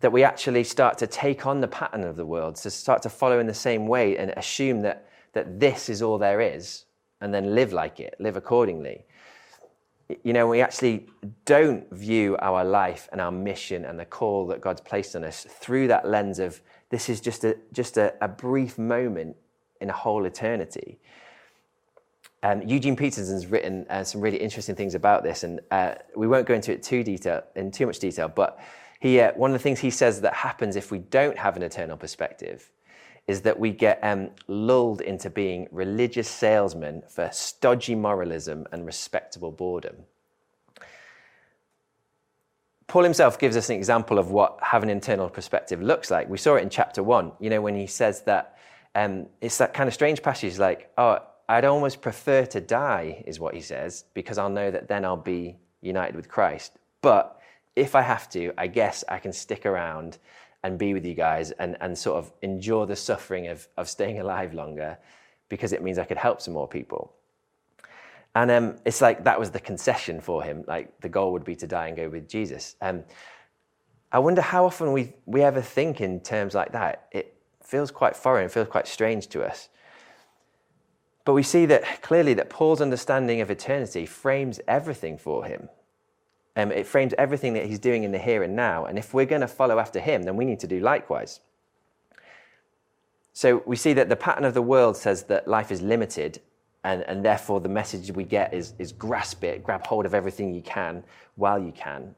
That 0.00 0.12
we 0.12 0.24
actually 0.24 0.64
start 0.64 0.98
to 0.98 1.06
take 1.06 1.46
on 1.46 1.60
the 1.60 1.68
pattern 1.68 2.04
of 2.04 2.16
the 2.16 2.24
world, 2.24 2.56
to 2.56 2.70
start 2.70 3.02
to 3.02 3.10
follow 3.10 3.38
in 3.38 3.46
the 3.46 3.54
same 3.54 3.86
way 3.86 4.16
and 4.16 4.30
assume 4.30 4.80
that, 4.82 5.08
that 5.34 5.60
this 5.60 5.88
is 5.88 6.00
all 6.00 6.16
there 6.18 6.40
is, 6.40 6.86
and 7.20 7.32
then 7.32 7.54
live 7.54 7.72
like 7.72 8.00
it, 8.00 8.14
live 8.18 8.36
accordingly. 8.36 9.04
You 10.24 10.32
know, 10.32 10.48
we 10.48 10.60
actually 10.60 11.06
don't 11.44 11.88
view 11.92 12.36
our 12.40 12.64
life 12.64 13.08
and 13.12 13.20
our 13.20 13.30
mission 13.30 13.84
and 13.84 13.98
the 13.98 14.04
call 14.04 14.46
that 14.48 14.60
God's 14.60 14.80
placed 14.80 15.14
on 15.14 15.22
us 15.24 15.46
through 15.48 15.88
that 15.88 16.08
lens 16.08 16.38
of 16.38 16.60
this 16.88 17.08
is 17.08 17.20
just 17.20 17.44
a, 17.44 17.56
just 17.72 17.96
a, 17.96 18.14
a 18.20 18.26
brief 18.26 18.76
moment 18.76 19.36
in 19.80 19.88
a 19.90 19.92
whole 19.92 20.24
eternity. 20.24 20.98
Um, 22.42 22.62
Eugene 22.62 22.96
Peterson's 22.96 23.46
written 23.46 23.86
uh, 23.90 24.02
some 24.02 24.20
really 24.20 24.38
interesting 24.38 24.74
things 24.74 24.94
about 24.94 25.22
this, 25.22 25.44
and 25.44 25.60
uh, 25.70 25.94
we 26.16 26.26
won't 26.26 26.46
go 26.46 26.54
into 26.54 26.72
it 26.72 26.82
too 26.82 27.04
detail 27.04 27.42
in 27.54 27.70
too 27.70 27.86
much 27.86 27.98
detail. 27.98 28.28
But 28.28 28.58
he, 28.98 29.20
uh, 29.20 29.32
one 29.34 29.50
of 29.50 29.52
the 29.52 29.62
things 29.62 29.78
he 29.78 29.90
says 29.90 30.20
that 30.22 30.34
happens 30.34 30.74
if 30.74 30.90
we 30.90 30.98
don't 30.98 31.36
have 31.38 31.56
an 31.56 31.62
eternal 31.62 31.96
perspective 31.96 32.70
is 33.26 33.42
that 33.42 33.58
we 33.58 33.70
get 33.70 33.98
um, 34.02 34.30
lulled 34.48 35.00
into 35.00 35.30
being 35.30 35.68
religious 35.70 36.28
salesmen 36.28 37.02
for 37.08 37.28
stodgy 37.32 37.94
moralism 37.94 38.66
and 38.72 38.84
respectable 38.84 39.52
boredom. 39.52 39.96
Paul 42.86 43.04
himself 43.04 43.38
gives 43.38 43.56
us 43.56 43.70
an 43.70 43.76
example 43.76 44.18
of 44.18 44.32
what 44.32 44.58
having 44.60 44.90
an 44.90 44.96
internal 44.96 45.28
perspective 45.28 45.80
looks 45.80 46.10
like. 46.10 46.28
We 46.28 46.38
saw 46.38 46.56
it 46.56 46.62
in 46.62 46.70
chapter 46.70 47.04
one, 47.04 47.30
you 47.38 47.48
know, 47.48 47.60
when 47.60 47.76
he 47.76 47.86
says 47.86 48.22
that 48.22 48.58
um, 48.96 49.26
it's 49.40 49.58
that 49.58 49.74
kind 49.74 49.86
of 49.86 49.94
strange 49.94 50.22
passage 50.22 50.58
like, 50.58 50.90
oh, 50.98 51.18
I'd 51.48 51.64
almost 51.64 52.00
prefer 52.00 52.46
to 52.46 52.60
die, 52.60 53.22
is 53.26 53.38
what 53.38 53.54
he 53.54 53.60
says, 53.60 54.04
because 54.14 54.38
I'll 54.38 54.50
know 54.50 54.70
that 54.70 54.88
then 54.88 55.04
I'll 55.04 55.16
be 55.16 55.56
united 55.80 56.16
with 56.16 56.28
Christ. 56.28 56.72
But 57.00 57.40
if 57.76 57.94
I 57.94 58.02
have 58.02 58.28
to, 58.30 58.52
I 58.58 58.66
guess 58.66 59.04
I 59.08 59.18
can 59.18 59.32
stick 59.32 59.66
around 59.66 60.18
and 60.62 60.78
be 60.78 60.94
with 60.94 61.04
you 61.04 61.14
guys 61.14 61.50
and, 61.52 61.76
and 61.80 61.96
sort 61.96 62.18
of 62.18 62.32
endure 62.42 62.86
the 62.86 62.96
suffering 62.96 63.48
of, 63.48 63.66
of 63.76 63.88
staying 63.88 64.20
alive 64.20 64.52
longer 64.54 64.98
because 65.48 65.72
it 65.72 65.82
means 65.82 65.98
I 65.98 66.04
could 66.04 66.18
help 66.18 66.40
some 66.40 66.54
more 66.54 66.68
people. 66.68 67.12
And 68.34 68.50
um, 68.50 68.76
it's 68.84 69.00
like 69.00 69.24
that 69.24 69.40
was 69.40 69.50
the 69.50 69.60
concession 69.60 70.20
for 70.20 70.42
him. 70.42 70.64
Like 70.66 71.00
the 71.00 71.08
goal 71.08 71.32
would 71.32 71.44
be 71.44 71.56
to 71.56 71.66
die 71.66 71.88
and 71.88 71.96
go 71.96 72.08
with 72.08 72.28
Jesus. 72.28 72.76
Um, 72.80 73.04
I 74.12 74.18
wonder 74.18 74.42
how 74.42 74.64
often 74.64 74.92
we, 74.92 75.14
we 75.26 75.42
ever 75.42 75.60
think 75.60 76.00
in 76.00 76.20
terms 76.20 76.54
like 76.54 76.72
that. 76.72 77.08
It 77.12 77.34
feels 77.62 77.90
quite 77.90 78.16
foreign, 78.16 78.46
it 78.46 78.52
feels 78.52 78.68
quite 78.68 78.86
strange 78.86 79.28
to 79.28 79.44
us. 79.44 79.68
But 81.24 81.34
we 81.34 81.42
see 81.42 81.66
that 81.66 82.02
clearly 82.02 82.34
that 82.34 82.50
Paul's 82.50 82.80
understanding 82.80 83.40
of 83.40 83.50
eternity 83.50 84.06
frames 84.06 84.60
everything 84.66 85.18
for 85.18 85.44
him. 85.44 85.68
Um, 86.60 86.72
it 86.72 86.86
frames 86.86 87.14
everything 87.16 87.54
that 87.54 87.64
he's 87.64 87.78
doing 87.78 88.04
in 88.04 88.12
the 88.12 88.18
here 88.18 88.42
and 88.42 88.54
now. 88.54 88.84
And 88.84 88.98
if 88.98 89.14
we're 89.14 89.24
going 89.24 89.40
to 89.40 89.48
follow 89.48 89.78
after 89.78 89.98
him, 89.98 90.24
then 90.24 90.36
we 90.36 90.44
need 90.44 90.60
to 90.60 90.66
do 90.66 90.78
likewise. 90.80 91.40
So 93.32 93.62
we 93.64 93.76
see 93.76 93.94
that 93.94 94.10
the 94.10 94.16
pattern 94.16 94.44
of 94.44 94.52
the 94.52 94.60
world 94.60 94.96
says 94.98 95.22
that 95.24 95.48
life 95.48 95.72
is 95.72 95.80
limited, 95.80 96.42
and, 96.84 97.02
and 97.04 97.24
therefore 97.24 97.60
the 97.60 97.70
message 97.70 98.12
we 98.12 98.24
get 98.24 98.52
is, 98.52 98.74
is 98.78 98.92
grasp 98.92 99.42
it, 99.42 99.64
grab 99.64 99.86
hold 99.86 100.04
of 100.04 100.12
everything 100.12 100.52
you 100.52 100.60
can 100.60 101.02
while 101.36 101.58
you 101.58 101.72
can. 101.72 102.14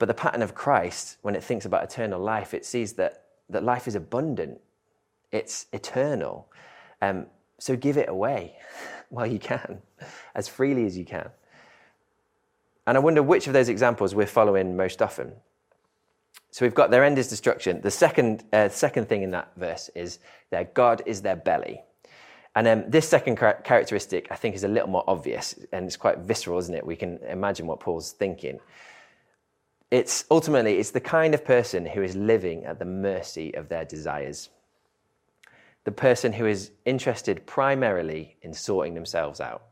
But 0.00 0.06
the 0.06 0.14
pattern 0.14 0.42
of 0.42 0.56
Christ, 0.56 1.18
when 1.22 1.36
it 1.36 1.44
thinks 1.44 1.66
about 1.66 1.84
eternal 1.84 2.20
life, 2.20 2.54
it 2.54 2.64
sees 2.64 2.94
that, 2.94 3.26
that 3.50 3.62
life 3.62 3.86
is 3.86 3.94
abundant, 3.94 4.60
it's 5.30 5.66
eternal. 5.72 6.48
Um, 7.00 7.26
so 7.58 7.76
give 7.76 7.96
it 7.98 8.08
away 8.08 8.56
while 9.10 9.26
you 9.26 9.38
can, 9.38 9.80
as 10.34 10.48
freely 10.48 10.86
as 10.86 10.98
you 10.98 11.04
can. 11.04 11.30
And 12.86 12.96
I 12.96 13.00
wonder 13.00 13.22
which 13.22 13.46
of 13.46 13.52
those 13.52 13.68
examples 13.68 14.14
we're 14.14 14.26
following 14.26 14.76
most 14.76 15.02
often. 15.02 15.32
So 16.50 16.64
we've 16.64 16.74
got 16.74 16.90
their 16.90 17.04
end 17.04 17.18
is 17.18 17.28
destruction. 17.28 17.80
The 17.80 17.90
second, 17.90 18.44
uh, 18.52 18.68
second 18.68 19.08
thing 19.08 19.22
in 19.22 19.30
that 19.30 19.52
verse 19.56 19.90
is 19.94 20.18
their 20.50 20.64
God 20.64 21.02
is 21.06 21.22
their 21.22 21.36
belly. 21.36 21.82
And 22.56 22.66
um, 22.66 22.84
this 22.88 23.08
second 23.08 23.36
characteristic, 23.36 24.26
I 24.32 24.34
think, 24.34 24.56
is 24.56 24.64
a 24.64 24.68
little 24.68 24.88
more 24.88 25.04
obvious 25.06 25.54
and 25.72 25.86
it's 25.86 25.96
quite 25.96 26.18
visceral, 26.18 26.58
isn't 26.58 26.74
it? 26.74 26.84
We 26.84 26.96
can 26.96 27.18
imagine 27.18 27.68
what 27.68 27.78
Paul's 27.78 28.10
thinking. 28.10 28.58
It's 29.92 30.24
ultimately, 30.30 30.78
it's 30.78 30.90
the 30.90 31.00
kind 31.00 31.34
of 31.34 31.44
person 31.44 31.86
who 31.86 32.02
is 32.02 32.16
living 32.16 32.64
at 32.64 32.80
the 32.80 32.84
mercy 32.84 33.54
of 33.54 33.68
their 33.68 33.84
desires 33.84 34.48
the 35.84 35.92
person 35.92 36.32
who 36.32 36.46
is 36.46 36.70
interested 36.84 37.46
primarily 37.46 38.36
in 38.42 38.52
sorting 38.52 38.94
themselves 38.94 39.40
out. 39.40 39.62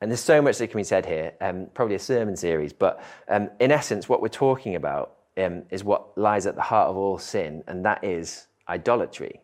And 0.00 0.10
there's 0.10 0.20
so 0.20 0.42
much 0.42 0.58
that 0.58 0.68
can 0.68 0.78
be 0.78 0.84
said 0.84 1.06
here, 1.06 1.32
um, 1.40 1.68
probably 1.72 1.94
a 1.94 2.00
sermon 2.00 2.36
series, 2.36 2.72
but 2.72 3.02
um, 3.28 3.50
in 3.60 3.70
essence, 3.70 4.08
what 4.08 4.20
we're 4.20 4.28
talking 4.28 4.74
about 4.74 5.14
um, 5.36 5.62
is 5.70 5.82
what 5.82 6.16
lies 6.18 6.46
at 6.46 6.56
the 6.56 6.62
heart 6.62 6.90
of 6.90 6.96
all 6.96 7.18
sin, 7.18 7.64
and 7.66 7.84
that 7.84 8.04
is 8.04 8.46
idolatry. 8.68 9.40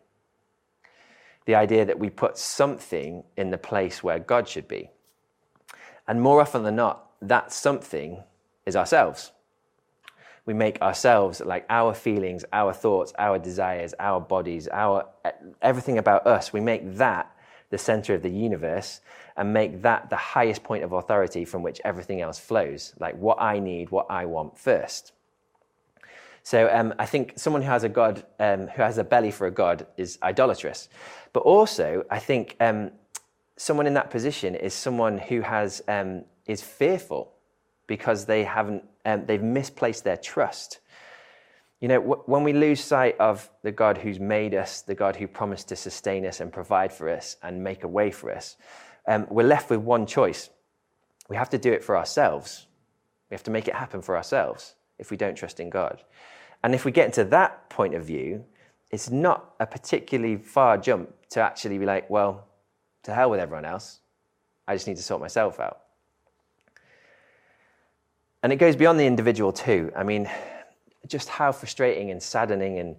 The 1.45 1.55
idea 1.55 1.85
that 1.85 1.97
we 1.97 2.09
put 2.09 2.37
something 2.37 3.23
in 3.37 3.49
the 3.49 3.57
place 3.57 4.03
where 4.03 4.19
God 4.19 4.47
should 4.47 4.67
be. 4.67 4.91
And 6.07 6.21
more 6.21 6.41
often 6.41 6.63
than 6.63 6.75
not, 6.75 7.09
that 7.21 7.51
something 7.51 8.23
is 8.65 8.75
ourselves 8.75 9.31
we 10.45 10.53
make 10.53 10.81
ourselves 10.81 11.41
like 11.41 11.65
our 11.69 11.93
feelings, 11.93 12.43
our 12.51 12.73
thoughts, 12.73 13.13
our 13.19 13.37
desires, 13.37 13.93
our 13.99 14.19
bodies, 14.19 14.67
our 14.67 15.07
everything 15.61 15.97
about 15.97 16.25
us, 16.25 16.51
we 16.51 16.59
make 16.59 16.95
that 16.97 17.31
the 17.71 17.77
center 17.77 18.13
of 18.13 18.21
the 18.21 18.29
universe 18.29 19.01
and 19.35 19.51
make 19.51 19.81
that 19.81 20.09
the 20.09 20.15
highest 20.15 20.63
point 20.63 20.83
of 20.83 20.91
authority 20.91 21.43
from 21.43 21.63
which 21.63 21.81
everything 21.83 22.21
else 22.21 22.37
flows, 22.37 22.93
like 22.99 23.15
what 23.15 23.41
I 23.41 23.57
need, 23.59 23.89
what 23.89 24.05
I 24.09 24.25
want 24.25 24.59
first. 24.59 25.13
So 26.43 26.69
um, 26.71 26.93
I 26.99 27.05
think 27.05 27.33
someone 27.37 27.61
who 27.61 27.69
has 27.69 27.83
a 27.83 27.89
God, 27.89 28.23
um, 28.39 28.67
who 28.67 28.81
has 28.81 28.97
a 28.97 29.03
belly 29.03 29.31
for 29.31 29.47
a 29.47 29.51
God, 29.51 29.87
is 29.97 30.19
idolatrous. 30.21 30.89
But 31.33 31.41
also, 31.41 32.03
I 32.09 32.19
think 32.19 32.55
um, 32.59 32.91
someone 33.57 33.87
in 33.87 33.93
that 33.93 34.09
position 34.09 34.55
is 34.55 34.73
someone 34.73 35.17
who 35.17 35.41
has 35.41 35.81
um, 35.87 36.25
is 36.45 36.61
fearful 36.61 37.31
because 37.87 38.25
they 38.25 38.43
haven't, 38.43 38.83
um, 39.05 39.25
they've 39.25 39.41
misplaced 39.41 40.03
their 40.03 40.17
trust. 40.17 40.79
You 41.81 41.87
know, 41.87 41.99
when 41.99 42.43
we 42.43 42.53
lose 42.53 42.79
sight 42.79 43.15
of 43.19 43.49
the 43.63 43.71
God 43.71 43.97
who's 43.97 44.19
made 44.19 44.53
us, 44.53 44.83
the 44.83 44.93
God 44.93 45.15
who 45.15 45.27
promised 45.27 45.67
to 45.69 45.75
sustain 45.75 46.27
us 46.27 46.39
and 46.39 46.53
provide 46.53 46.93
for 46.93 47.09
us 47.09 47.37
and 47.41 47.63
make 47.63 47.83
a 47.83 47.87
way 47.87 48.11
for 48.11 48.31
us, 48.31 48.55
um, 49.07 49.25
we're 49.31 49.47
left 49.47 49.71
with 49.71 49.79
one 49.79 50.05
choice. 50.05 50.51
We 51.27 51.35
have 51.35 51.49
to 51.49 51.57
do 51.57 51.73
it 51.73 51.83
for 51.83 51.97
ourselves. 51.97 52.67
We 53.29 53.35
have 53.35 53.43
to 53.43 53.51
make 53.51 53.67
it 53.67 53.73
happen 53.73 54.03
for 54.03 54.15
ourselves 54.15 54.75
if 54.99 55.09
we 55.09 55.17
don't 55.17 55.33
trust 55.33 55.59
in 55.59 55.71
God. 55.71 56.03
And 56.63 56.75
if 56.75 56.85
we 56.85 56.91
get 56.91 57.07
into 57.07 57.23
that 57.25 57.67
point 57.71 57.95
of 57.95 58.05
view, 58.05 58.45
it's 58.91 59.09
not 59.09 59.55
a 59.59 59.65
particularly 59.65 60.37
far 60.37 60.77
jump 60.77 61.09
to 61.31 61.41
actually 61.41 61.79
be 61.79 61.85
like, 61.85 62.07
well, 62.11 62.47
to 63.03 63.13
hell 63.13 63.31
with 63.31 63.39
everyone 63.39 63.65
else. 63.65 64.01
I 64.67 64.75
just 64.75 64.85
need 64.85 64.97
to 64.97 65.03
sort 65.03 65.19
myself 65.19 65.59
out. 65.59 65.79
And 68.43 68.53
it 68.53 68.57
goes 68.57 68.75
beyond 68.75 68.99
the 68.99 69.07
individual 69.07 69.51
too. 69.51 69.91
I 69.95 70.03
mean, 70.03 70.29
just 71.07 71.29
how 71.29 71.51
frustrating 71.51 72.11
and 72.11 72.21
saddening 72.21 72.79
and 72.79 72.95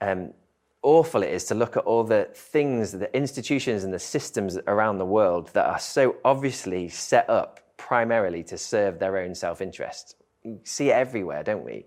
um, 0.00 0.34
awful 0.82 1.22
it 1.22 1.30
is 1.30 1.44
to 1.44 1.54
look 1.54 1.76
at 1.76 1.84
all 1.84 2.04
the 2.04 2.28
things, 2.34 2.92
the 2.92 3.14
institutions 3.16 3.84
and 3.84 3.92
the 3.92 3.98
systems 3.98 4.58
around 4.66 4.98
the 4.98 5.06
world 5.06 5.50
that 5.52 5.66
are 5.66 5.78
so 5.78 6.16
obviously 6.24 6.88
set 6.88 7.28
up 7.30 7.60
primarily 7.76 8.42
to 8.42 8.58
serve 8.58 8.98
their 8.98 9.18
own 9.18 9.34
self-interest. 9.34 10.16
We 10.44 10.58
see 10.64 10.90
it 10.90 10.94
everywhere, 10.94 11.42
don't 11.42 11.64
we? 11.64 11.86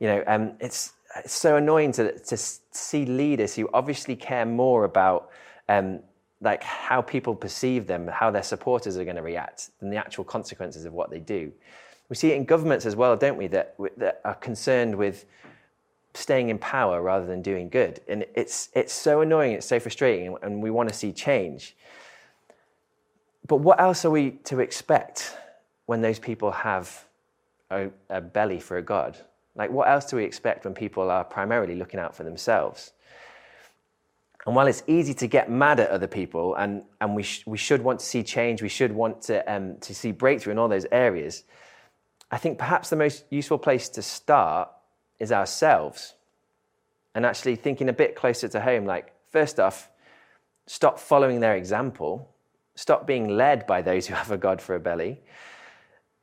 You 0.00 0.08
know, 0.08 0.24
um, 0.26 0.52
it's 0.60 0.92
it's 1.16 1.32
so 1.32 1.56
annoying 1.56 1.92
to, 1.92 2.18
to 2.18 2.36
see 2.36 3.04
leaders 3.04 3.54
who 3.54 3.68
obviously 3.72 4.16
care 4.16 4.44
more 4.44 4.84
about 4.84 5.30
um, 5.68 6.00
like 6.40 6.62
how 6.62 7.00
people 7.00 7.36
perceive 7.36 7.86
them, 7.86 8.08
how 8.08 8.30
their 8.30 8.42
supporters 8.42 8.96
are 8.96 9.04
going 9.04 9.16
to 9.16 9.22
react, 9.22 9.70
than 9.78 9.90
the 9.90 9.96
actual 9.96 10.24
consequences 10.24 10.84
of 10.84 10.92
what 10.92 11.10
they 11.10 11.20
do. 11.20 11.52
We 12.08 12.16
see 12.16 12.32
it 12.32 12.36
in 12.36 12.44
governments 12.44 12.86
as 12.86 12.96
well, 12.96 13.16
don't 13.16 13.36
we, 13.36 13.46
that, 13.48 13.74
that 13.96 14.20
are 14.24 14.34
concerned 14.34 14.94
with 14.94 15.24
staying 16.14 16.48
in 16.48 16.58
power 16.58 17.02
rather 17.02 17.26
than 17.26 17.42
doing 17.42 17.68
good. 17.68 18.00
And 18.08 18.24
it's, 18.34 18.68
it's 18.74 18.92
so 18.92 19.20
annoying, 19.20 19.52
it's 19.52 19.66
so 19.66 19.80
frustrating, 19.80 20.36
and 20.42 20.62
we 20.62 20.70
want 20.70 20.88
to 20.88 20.94
see 20.94 21.12
change. 21.12 21.74
But 23.46 23.56
what 23.56 23.80
else 23.80 24.04
are 24.04 24.10
we 24.10 24.32
to 24.44 24.60
expect 24.60 25.36
when 25.86 26.00
those 26.00 26.18
people 26.18 26.50
have 26.50 27.04
a, 27.70 27.88
a 28.08 28.20
belly 28.20 28.60
for 28.60 28.78
a 28.78 28.82
God? 28.82 29.18
Like, 29.56 29.70
what 29.70 29.88
else 29.88 30.06
do 30.06 30.16
we 30.16 30.24
expect 30.24 30.64
when 30.64 30.74
people 30.74 31.10
are 31.10 31.24
primarily 31.24 31.74
looking 31.74 32.00
out 32.00 32.14
for 32.14 32.24
themselves? 32.24 32.92
And 34.46 34.54
while 34.54 34.66
it's 34.66 34.82
easy 34.86 35.14
to 35.14 35.26
get 35.26 35.50
mad 35.50 35.80
at 35.80 35.90
other 35.90 36.06
people, 36.06 36.54
and, 36.56 36.82
and 37.00 37.14
we, 37.14 37.22
sh- 37.22 37.44
we 37.46 37.56
should 37.56 37.82
want 37.82 38.00
to 38.00 38.06
see 38.06 38.22
change, 38.22 38.62
we 38.62 38.68
should 38.68 38.92
want 38.92 39.22
to, 39.22 39.52
um, 39.52 39.78
to 39.80 39.94
see 39.94 40.12
breakthrough 40.12 40.52
in 40.52 40.58
all 40.58 40.68
those 40.68 40.86
areas, 40.92 41.44
I 42.34 42.36
think 42.36 42.58
perhaps 42.58 42.90
the 42.90 42.96
most 42.96 43.26
useful 43.30 43.58
place 43.58 43.88
to 43.90 44.02
start 44.02 44.68
is 45.20 45.30
ourselves. 45.30 46.14
And 47.14 47.24
actually 47.24 47.54
thinking 47.54 47.88
a 47.88 47.92
bit 47.92 48.16
closer 48.16 48.48
to 48.48 48.60
home, 48.60 48.86
like, 48.86 49.12
first 49.30 49.60
off, 49.60 49.88
stop 50.66 50.98
following 50.98 51.38
their 51.38 51.54
example, 51.54 52.28
stop 52.74 53.06
being 53.06 53.28
led 53.28 53.68
by 53.68 53.82
those 53.82 54.08
who 54.08 54.14
have 54.22 54.32
a 54.32 54.36
God 54.36 54.60
for 54.60 54.74
a 54.74 54.80
belly 54.80 55.20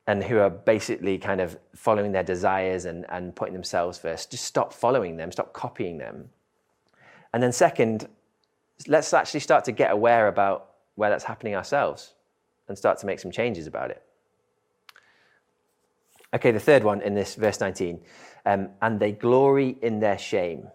and 0.06 0.22
who 0.22 0.38
are 0.38 0.50
basically 0.50 1.16
kind 1.16 1.40
of 1.40 1.58
following 1.74 2.12
their 2.12 2.22
desires 2.22 2.84
and, 2.84 3.06
and 3.08 3.34
putting 3.34 3.54
themselves 3.54 3.96
first. 3.96 4.30
Just 4.30 4.44
stop 4.44 4.74
following 4.74 5.16
them, 5.16 5.32
stop 5.32 5.54
copying 5.54 5.96
them. 5.96 6.28
And 7.32 7.42
then, 7.42 7.52
second, 7.52 8.06
let's 8.86 9.14
actually 9.14 9.40
start 9.40 9.64
to 9.64 9.72
get 9.72 9.90
aware 9.90 10.28
about 10.28 10.72
where 10.94 11.08
that's 11.08 11.24
happening 11.24 11.54
ourselves 11.54 12.12
and 12.68 12.76
start 12.76 12.98
to 12.98 13.06
make 13.06 13.18
some 13.18 13.30
changes 13.30 13.66
about 13.66 13.90
it. 13.90 14.02
Okay, 16.34 16.50
the 16.50 16.60
third 16.60 16.82
one 16.82 17.02
in 17.02 17.14
this 17.14 17.34
verse 17.34 17.60
19, 17.60 18.00
um, 18.46 18.70
and 18.80 18.98
they 18.98 19.12
glory 19.12 19.76
in 19.82 20.00
their 20.00 20.18
shame. 20.18 20.68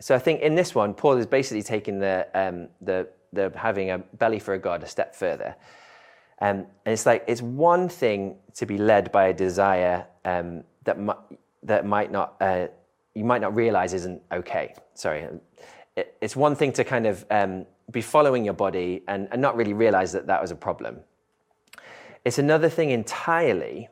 So 0.00 0.14
I 0.14 0.18
think 0.18 0.40
in 0.40 0.54
this 0.54 0.74
one, 0.74 0.92
Paul 0.92 1.16
is 1.16 1.26
basically 1.26 1.62
taking 1.62 2.00
the, 2.00 2.26
um, 2.34 2.68
the, 2.80 3.08
the 3.32 3.52
having 3.54 3.90
a 3.90 3.98
belly 3.98 4.38
for 4.38 4.54
a 4.54 4.58
God 4.58 4.82
a 4.82 4.86
step 4.86 5.14
further. 5.14 5.54
Um, 6.40 6.66
and 6.84 6.92
it's 6.92 7.06
like, 7.06 7.24
it's 7.26 7.40
one 7.40 7.88
thing 7.88 8.36
to 8.54 8.66
be 8.66 8.76
led 8.76 9.10
by 9.10 9.28
a 9.28 9.32
desire 9.32 10.06
um, 10.24 10.64
that, 10.84 10.98
mu- 10.98 11.36
that 11.62 11.86
might 11.86 12.10
not, 12.12 12.36
uh, 12.40 12.66
you 13.14 13.24
might 13.24 13.40
not 13.40 13.54
realize 13.54 13.94
isn't 13.94 14.20
okay. 14.30 14.74
Sorry. 14.94 15.26
It, 15.96 16.14
it's 16.20 16.36
one 16.36 16.54
thing 16.54 16.72
to 16.72 16.84
kind 16.84 17.06
of 17.06 17.24
um, 17.30 17.64
be 17.90 18.02
following 18.02 18.44
your 18.44 18.54
body 18.54 19.02
and, 19.08 19.28
and 19.30 19.40
not 19.40 19.56
really 19.56 19.72
realize 19.72 20.12
that 20.12 20.26
that 20.26 20.42
was 20.42 20.50
a 20.50 20.56
problem. 20.56 20.98
It's 22.24 22.38
another 22.38 22.68
thing 22.68 22.90
entirely 22.90 23.88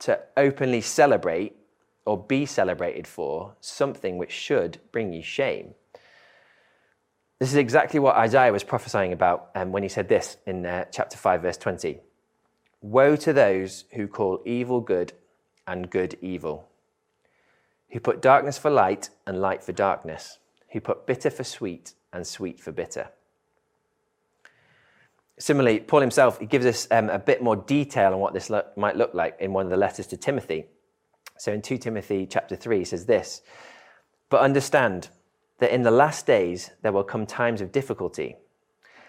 to 0.00 0.18
openly 0.36 0.80
celebrate 0.80 1.56
or 2.04 2.18
be 2.18 2.46
celebrated 2.46 3.06
for 3.06 3.54
something 3.60 4.18
which 4.18 4.32
should 4.32 4.78
bring 4.92 5.12
you 5.12 5.22
shame. 5.22 5.74
This 7.38 7.50
is 7.50 7.56
exactly 7.56 8.00
what 8.00 8.16
Isaiah 8.16 8.52
was 8.52 8.64
prophesying 8.64 9.12
about 9.12 9.50
um, 9.54 9.72
when 9.72 9.82
he 9.82 9.88
said 9.88 10.08
this 10.08 10.36
in 10.46 10.66
uh, 10.66 10.84
chapter 10.92 11.16
5, 11.16 11.42
verse 11.42 11.56
20. 11.56 12.00
Woe 12.82 13.16
to 13.16 13.32
those 13.32 13.84
who 13.92 14.08
call 14.08 14.40
evil 14.44 14.80
good 14.80 15.12
and 15.66 15.90
good 15.90 16.18
evil, 16.20 16.68
who 17.90 18.00
put 18.00 18.20
darkness 18.20 18.58
for 18.58 18.70
light 18.70 19.10
and 19.26 19.40
light 19.40 19.62
for 19.62 19.72
darkness, 19.72 20.38
who 20.70 20.80
put 20.80 21.06
bitter 21.06 21.30
for 21.30 21.44
sweet 21.44 21.94
and 22.12 22.26
sweet 22.26 22.60
for 22.60 22.72
bitter. 22.72 23.08
Similarly, 25.40 25.80
Paul 25.80 26.02
himself 26.02 26.38
he 26.38 26.46
gives 26.46 26.66
us 26.66 26.86
um, 26.90 27.08
a 27.08 27.18
bit 27.18 27.42
more 27.42 27.56
detail 27.56 28.12
on 28.12 28.20
what 28.20 28.34
this 28.34 28.50
lo- 28.50 28.62
might 28.76 28.96
look 28.96 29.14
like 29.14 29.36
in 29.40 29.52
one 29.52 29.64
of 29.64 29.70
the 29.70 29.76
letters 29.76 30.06
to 30.08 30.16
Timothy. 30.16 30.66
So 31.38 31.52
in 31.52 31.62
2 31.62 31.78
Timothy 31.78 32.26
chapter 32.26 32.54
3, 32.54 32.78
he 32.78 32.84
says 32.84 33.06
this 33.06 33.40
But 34.28 34.42
understand, 34.42 35.08
that 35.60 35.72
in 35.72 35.82
the 35.82 35.90
last 35.90 36.26
days 36.26 36.70
there 36.82 36.92
will 36.92 37.04
come 37.04 37.26
times 37.26 37.60
of 37.60 37.72
difficulty. 37.72 38.36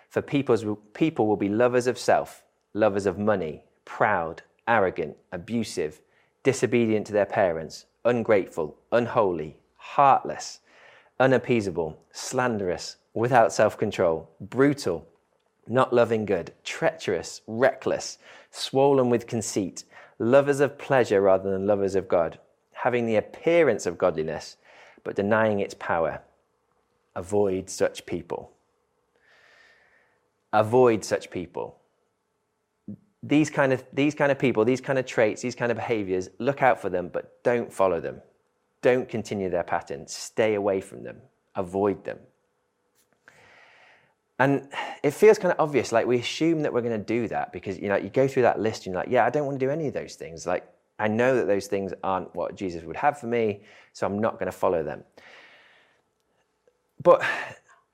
For 0.09 0.21
people's, 0.21 0.65
people 0.93 1.27
will 1.27 1.37
be 1.37 1.49
lovers 1.49 1.87
of 1.87 1.97
self, 1.97 2.43
lovers 2.73 3.05
of 3.05 3.17
money, 3.17 3.63
proud, 3.85 4.43
arrogant, 4.67 5.17
abusive, 5.31 6.01
disobedient 6.43 7.07
to 7.07 7.13
their 7.13 7.25
parents, 7.25 7.85
ungrateful, 8.05 8.77
unholy, 8.91 9.57
heartless, 9.75 10.59
unappeasable, 11.19 11.97
slanderous, 12.11 12.97
without 13.13 13.51
self 13.53 13.77
control, 13.77 14.29
brutal, 14.39 15.07
not 15.71 15.93
loving 15.93 16.25
good, 16.25 16.53
treacherous, 16.63 17.41
reckless, 17.47 18.17
swollen 18.51 19.09
with 19.09 19.25
conceit, 19.25 19.85
lovers 20.19 20.59
of 20.59 20.77
pleasure 20.77 21.21
rather 21.21 21.49
than 21.49 21.65
lovers 21.65 21.95
of 21.95 22.07
God, 22.07 22.37
having 22.73 23.05
the 23.05 23.15
appearance 23.15 23.85
of 23.85 23.97
godliness, 23.97 24.57
but 25.03 25.15
denying 25.15 25.59
its 25.59 25.73
power. 25.73 26.21
Avoid 27.15 27.69
such 27.69 28.05
people. 28.05 28.51
Avoid 30.53 31.05
such 31.05 31.31
people. 31.31 31.77
These 33.23 33.49
kind, 33.49 33.71
of, 33.71 33.85
these 33.93 34.15
kind 34.15 34.31
of 34.31 34.39
people, 34.39 34.65
these 34.65 34.81
kind 34.81 34.99
of 34.99 35.05
traits, 35.05 35.41
these 35.41 35.55
kind 35.55 35.71
of 35.71 35.77
behaviors, 35.77 36.29
look 36.39 36.61
out 36.61 36.81
for 36.81 36.89
them, 36.89 37.07
but 37.07 37.41
don't 37.43 37.71
follow 37.71 38.01
them. 38.01 38.21
Don't 38.81 39.07
continue 39.07 39.49
their 39.49 39.63
pattern. 39.63 40.07
Stay 40.07 40.55
away 40.55 40.81
from 40.81 41.03
them. 41.03 41.17
Avoid 41.55 42.03
them. 42.03 42.17
And 44.41 44.67
it 45.03 45.11
feels 45.11 45.37
kind 45.37 45.51
of 45.51 45.59
obvious, 45.59 45.91
like 45.91 46.07
we 46.07 46.17
assume 46.17 46.63
that 46.63 46.73
we're 46.73 46.81
going 46.81 46.99
to 46.99 47.05
do 47.05 47.27
that 47.27 47.53
because 47.53 47.77
you 47.77 47.89
know 47.89 47.95
you 47.95 48.09
go 48.09 48.27
through 48.27 48.41
that 48.41 48.59
list 48.59 48.87
and 48.87 48.93
you're 48.93 49.03
like, 49.03 49.11
yeah, 49.11 49.23
I 49.23 49.29
don't 49.29 49.45
want 49.45 49.59
to 49.59 49.63
do 49.63 49.69
any 49.69 49.87
of 49.87 49.93
those 49.93 50.15
things. 50.15 50.47
Like 50.47 50.67
I 50.97 51.07
know 51.07 51.35
that 51.35 51.45
those 51.45 51.67
things 51.67 51.93
aren't 52.03 52.33
what 52.33 52.55
Jesus 52.55 52.83
would 52.83 52.95
have 52.95 53.19
for 53.19 53.27
me, 53.27 53.61
so 53.93 54.07
I'm 54.07 54.17
not 54.17 54.39
going 54.39 54.47
to 54.47 54.57
follow 54.63 54.81
them. 54.81 55.03
But 57.03 57.23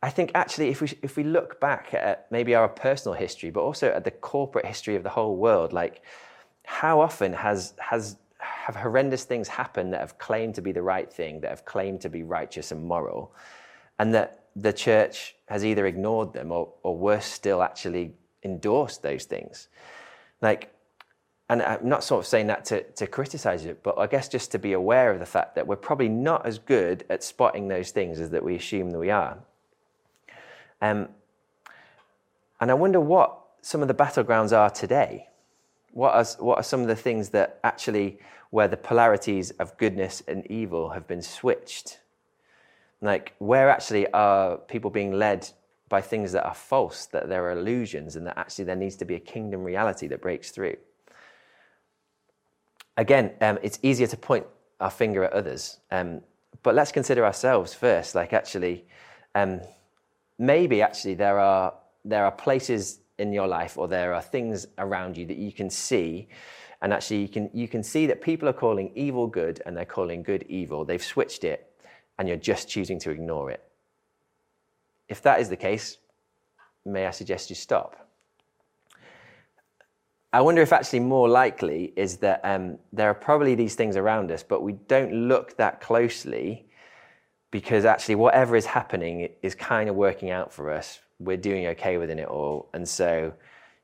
I 0.02 0.10
think 0.10 0.32
actually, 0.36 0.70
if 0.70 0.80
we, 0.80 0.94
if 1.02 1.18
we 1.18 1.24
look 1.24 1.60
back 1.60 1.94
at 1.94 2.28
maybe 2.32 2.56
our 2.56 2.70
personal 2.70 3.14
history, 3.14 3.50
but 3.50 3.60
also 3.60 3.90
at 3.90 4.06
the 4.06 4.12
corporate 4.12 4.66
history 4.66 4.96
of 4.96 5.04
the 5.04 5.10
whole 5.10 5.36
world, 5.36 5.74
like 5.74 6.02
how 6.66 7.02
often 7.02 7.34
has, 7.34 7.74
has 7.80 8.16
have 8.40 8.78
horrendous 8.78 9.26
things 9.26 9.50
happened 9.50 9.92
that 9.92 10.00
have 10.00 10.18
claimed 10.18 10.56
to 10.56 10.62
be 10.62 10.72
the 10.72 10.82
right 10.82 11.12
thing, 11.12 11.42
that 11.42 11.50
have 11.50 11.66
claimed 11.66 12.00
to 12.02 12.10
be 12.10 12.24
righteous 12.24 12.72
and 12.72 12.86
moral, 12.86 13.34
and 14.00 14.14
that 14.14 14.47
the 14.60 14.74
church 14.74 15.36
has 15.48 15.64
either 15.64 15.86
ignored 15.86 16.34
them 16.34 16.52
or, 16.52 16.74
or 16.84 16.98
worse 16.98 17.26
still, 17.26 17.62
actually 17.62 18.14
endorsed 18.44 19.04
those 19.04 19.26
things. 19.26 19.68
Like, 20.42 20.74
and 21.50 21.62
I'm 21.62 21.88
not 21.88 22.04
sort 22.04 22.20
of 22.20 22.28
saying 22.28 22.48
that 22.48 22.66
to, 22.66 22.84
to 22.84 23.08
criticize 23.08 23.66
it, 23.66 23.82
but 23.84 23.98
I 23.98 24.08
guess 24.08 24.28
just 24.28 24.52
to 24.52 24.60
be 24.60 24.74
aware 24.74 25.12
of 25.12 25.20
the 25.20 25.26
fact 25.26 25.56
that 25.56 25.66
we're 25.66 25.78
probably 25.78 26.10
not 26.10 26.46
as 26.46 26.60
good 26.60 27.06
at 27.10 27.24
spotting 27.24 27.68
those 27.68 27.92
things 27.92 28.20
as 28.20 28.32
that 28.32 28.44
we 28.44 28.56
assume 28.56 28.92
that 28.92 29.00
we 29.00 29.12
are. 29.12 29.38
Um, 30.82 31.10
and 32.60 32.72
I 32.72 32.74
wonder 32.74 33.00
what 33.00 33.38
some 33.62 33.82
of 33.82 33.88
the 33.88 33.94
battlegrounds 33.94 34.58
are 34.58 34.70
today. 34.70 35.28
What 35.92 36.14
are, 36.14 36.26
what 36.44 36.58
are 36.58 36.64
some 36.64 36.82
of 36.82 36.88
the 36.88 36.96
things 36.96 37.30
that 37.30 37.60
actually, 37.64 38.20
where 38.50 38.68
the 38.68 38.78
polarities 38.78 39.52
of 39.52 39.78
goodness 39.78 40.24
and 40.28 40.46
evil 40.48 40.90
have 40.90 41.08
been 41.08 41.22
switched? 41.22 42.00
Like, 43.02 43.34
where 43.40 43.70
actually 43.70 44.12
are 44.12 44.58
people 44.58 44.90
being 44.90 45.14
led 45.14 45.50
by 45.90 46.02
things 46.02 46.32
that 46.34 46.46
are 46.46 46.56
false, 46.56 47.06
that 47.08 47.30
there 47.30 47.46
are 47.46 47.52
illusions, 47.52 48.16
and 48.16 48.26
that 48.28 48.38
actually 48.38 48.66
there 48.66 48.76
needs 48.76 48.96
to 48.98 49.06
be 49.06 49.16
a 49.16 49.20
kingdom 49.20 49.64
reality 49.64 50.08
that 50.08 50.22
breaks 50.22 50.52
through? 50.52 50.76
again, 52.98 53.32
um, 53.42 53.58
it's 53.62 53.80
easier 53.84 54.08
to 54.08 54.18
point 54.18 54.46
our 54.80 54.90
finger 54.90 55.24
at 55.24 55.34
others. 55.34 55.80
Um, 55.92 56.22
but 56.64 56.76
let's 56.76 56.92
consider 56.92 57.24
ourselves 57.24 57.74
first. 57.74 58.16
Like, 58.16 58.34
actually, 58.34 58.86
um, 59.36 59.62
maybe 60.38 60.82
actually 60.82 61.14
there 61.14 61.40
are 61.40 61.74
there 62.04 62.26
are 62.26 62.32
places 62.32 63.00
in 63.20 63.32
your 63.34 63.48
life, 63.48 63.78
or 63.78 63.88
there 63.88 64.14
are 64.14 64.22
things 64.22 64.68
around 64.78 65.18
you 65.18 65.26
that 65.28 65.38
you 65.38 65.52
can 65.52 65.70
see, 65.70 66.28
and 66.82 66.92
actually 66.92 67.22
you 67.22 67.30
can 67.30 67.50
you 67.54 67.68
can 67.68 67.84
see 67.84 68.08
that 68.08 68.22
people 68.22 68.50
are 68.50 68.54
calling 68.54 68.92
evil 68.96 69.28
good 69.28 69.62
and 69.66 69.78
they're 69.78 69.86
calling 69.86 70.24
good 70.24 70.44
evil. 70.50 70.84
They've 70.84 71.04
switched 71.04 71.44
it, 71.44 71.67
and 72.18 72.28
you're 72.28 72.38
just 72.38 72.68
choosing 72.68 73.00
to 73.00 73.12
ignore 73.12 73.52
it. 73.52 73.64
If 75.10 75.22
that 75.22 75.40
is 75.40 75.50
the 75.50 75.56
case, 75.56 75.98
may 76.86 77.06
I 77.06 77.12
suggest 77.12 77.50
you 77.50 77.56
stop? 77.56 78.08
I 80.34 80.42
wonder 80.42 80.62
if 80.62 80.74
actually 80.74 81.00
more 81.00 81.30
likely 81.30 81.94
is 81.96 82.18
that 82.18 82.42
um, 82.44 82.78
there 82.92 83.10
are 83.10 83.14
probably 83.14 83.56
these 83.56 83.76
things 83.76 83.96
around 83.96 84.32
us, 84.32 84.44
but 84.44 84.62
we 84.62 84.74
don't 84.74 85.14
look 85.14 85.56
that 85.58 85.80
closely 85.80 86.68
because 87.50 87.86
actually 87.86 88.16
whatever 88.16 88.56
is 88.56 88.66
happening 88.66 89.30
is 89.42 89.56
kind 89.56 89.90
of 89.90 89.96
working 89.96 90.30
out 90.30 90.52
for 90.52 90.70
us. 90.72 91.00
We're 91.20 91.38
doing 91.38 91.68
okay 91.68 91.98
within 91.98 92.20
it 92.20 92.28
all. 92.28 92.70
And 92.74 92.88
so, 92.88 93.34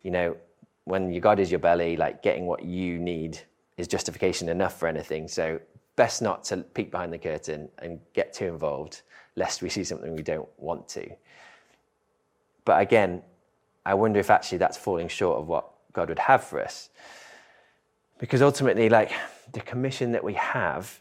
you 0.02 0.12
know, 0.12 0.36
when 0.84 1.12
your 1.12 1.22
God 1.22 1.40
is 1.40 1.50
your 1.50 1.60
belly, 1.60 1.96
like 1.96 2.22
getting 2.22 2.46
what 2.46 2.64
you 2.64 3.00
need 3.00 3.40
is 3.78 3.88
justification 3.88 4.50
enough 4.50 4.78
for 4.78 4.88
anything. 4.88 5.30
So 5.30 5.60
best 5.96 6.22
not 6.22 6.44
to 6.46 6.58
peek 6.58 6.92
behind 6.92 7.14
the 7.14 7.18
curtain 7.18 7.70
and 7.80 8.00
get 8.14 8.34
too 8.34 8.46
involved, 8.46 9.02
lest 9.36 9.62
we 9.62 9.70
see 9.76 9.84
something 9.84 10.16
we 10.16 10.24
don't 10.24 10.50
want 10.58 10.88
to. 10.90 11.10
But 12.66 12.82
again, 12.82 13.22
I 13.86 13.94
wonder 13.94 14.20
if 14.20 14.30
actually 14.30 14.60
that's 14.60 14.78
falling 14.78 15.08
short 15.08 15.40
of 15.40 15.48
what 15.48 15.70
God 15.92 16.10
would 16.10 16.20
have 16.20 16.44
for 16.44 16.62
us. 16.62 16.90
Because 18.18 18.42
ultimately, 18.42 18.90
like 18.90 19.12
the 19.52 19.60
commission 19.60 20.12
that 20.14 20.24
we 20.24 20.34
have, 20.36 21.00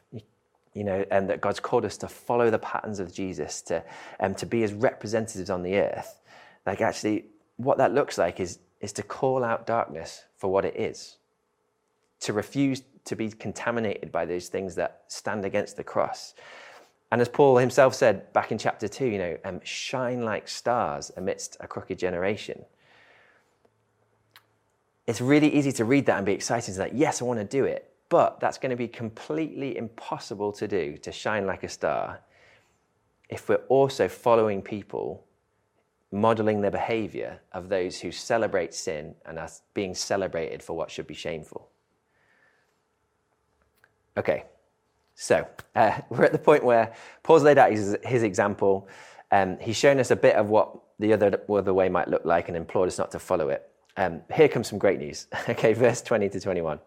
you 0.74 0.84
know, 0.84 1.04
and 1.10 1.28
that 1.30 1.40
God's 1.40 1.60
called 1.60 1.84
us 1.84 1.96
to 1.98 2.08
follow 2.08 2.50
the 2.50 2.58
patterns 2.58 2.98
of 2.98 3.12
Jesus, 3.12 3.62
to, 3.62 3.84
um, 4.18 4.34
to 4.36 4.46
be 4.46 4.60
his 4.60 4.72
representatives 4.72 5.50
on 5.50 5.62
the 5.62 5.76
earth, 5.76 6.20
like 6.66 6.80
actually, 6.80 7.26
what 7.56 7.78
that 7.78 7.92
looks 7.94 8.18
like 8.18 8.40
is, 8.40 8.58
is 8.80 8.92
to 8.94 9.02
call 9.02 9.44
out 9.44 9.66
darkness 9.66 10.24
for 10.36 10.50
what 10.50 10.64
it 10.64 10.76
is, 10.76 11.18
to 12.20 12.32
refuse 12.32 12.82
to 13.04 13.16
be 13.16 13.30
contaminated 13.30 14.12
by 14.12 14.24
those 14.24 14.48
things 14.48 14.74
that 14.76 15.02
stand 15.08 15.44
against 15.44 15.76
the 15.76 15.84
cross. 15.84 16.34
And 17.10 17.20
as 17.20 17.28
Paul 17.28 17.58
himself 17.58 17.94
said 17.94 18.32
back 18.32 18.52
in 18.52 18.58
chapter 18.58 18.88
2, 18.88 19.06
you 19.06 19.18
know, 19.18 19.36
um, 19.44 19.60
shine 19.64 20.22
like 20.22 20.48
stars 20.48 21.10
amidst 21.16 21.56
a 21.60 21.66
crooked 21.66 21.98
generation. 21.98 22.64
It's 25.06 25.20
really 25.20 25.52
easy 25.52 25.72
to 25.72 25.84
read 25.84 26.06
that 26.06 26.16
and 26.16 26.24
be 26.24 26.32
excited 26.32 26.70
and 26.70 26.78
like, 26.78 26.92
yes, 26.94 27.20
I 27.20 27.24
want 27.24 27.40
to 27.40 27.44
do 27.44 27.64
it. 27.64 27.92
But 28.08 28.40
that's 28.40 28.58
going 28.58 28.70
to 28.70 28.76
be 28.76 28.88
completely 28.88 29.76
impossible 29.76 30.52
to 30.52 30.68
do, 30.68 30.96
to 30.98 31.12
shine 31.12 31.46
like 31.46 31.64
a 31.64 31.68
star, 31.68 32.20
if 33.28 33.48
we're 33.48 33.56
also 33.68 34.08
following 34.08 34.62
people 34.62 35.24
modeling 36.12 36.60
the 36.60 36.70
behavior 36.70 37.40
of 37.52 37.70
those 37.70 38.00
who 38.00 38.12
celebrate 38.12 38.74
sin 38.74 39.14
and 39.24 39.38
are 39.38 39.48
being 39.72 39.94
celebrated 39.94 40.62
for 40.62 40.76
what 40.76 40.90
should 40.90 41.06
be 41.06 41.14
shameful. 41.14 41.71
Okay, 44.16 44.44
so 45.14 45.46
uh, 45.74 46.00
we're 46.10 46.24
at 46.24 46.32
the 46.32 46.38
point 46.38 46.64
where 46.64 46.94
Paul's 47.22 47.42
laid 47.42 47.58
out 47.58 47.70
his, 47.70 47.96
his 48.04 48.22
example. 48.22 48.88
Um, 49.30 49.58
he's 49.60 49.76
shown 49.76 49.98
us 49.98 50.10
a 50.10 50.16
bit 50.16 50.36
of 50.36 50.50
what 50.50 50.78
the 50.98 51.12
other, 51.12 51.40
other 51.48 51.74
way 51.74 51.88
might 51.88 52.08
look 52.08 52.24
like 52.24 52.48
and 52.48 52.56
implored 52.56 52.88
us 52.88 52.98
not 52.98 53.10
to 53.12 53.18
follow 53.18 53.48
it. 53.48 53.68
Um, 53.96 54.22
here 54.32 54.48
comes 54.48 54.68
some 54.68 54.78
great 54.78 54.98
news. 54.98 55.26
okay, 55.48 55.72
verse 55.72 56.02
20 56.02 56.28
to 56.30 56.40
21. 56.40 56.78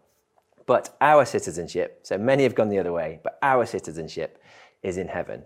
But 0.66 0.96
our 1.02 1.26
citizenship, 1.26 2.00
so 2.04 2.18
many 2.18 2.44
have 2.44 2.56
gone 2.56 2.70
the 2.70 2.80
other 2.80 2.92
way, 2.92 3.20
but 3.24 3.38
our 3.42 3.66
citizenship 3.66 4.42
is 4.82 4.98
in 4.98 5.08
heaven 5.08 5.44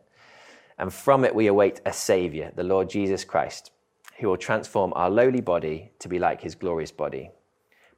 and 0.79 0.93
from 0.93 1.25
it 1.25 1.35
we 1.35 1.47
await 1.47 1.81
a 1.85 1.93
Saviour, 1.93 2.51
the 2.55 2.63
Lord 2.63 2.89
Jesus 2.89 3.25
Christ, 3.25 3.71
who 4.17 4.29
will 4.29 4.37
transform 4.37 4.93
our 4.95 5.09
lowly 5.09 5.41
body 5.41 5.91
to 5.99 6.07
be 6.07 6.17
like 6.17 6.41
his 6.41 6.55
glorious 6.55 6.91
body, 6.91 7.29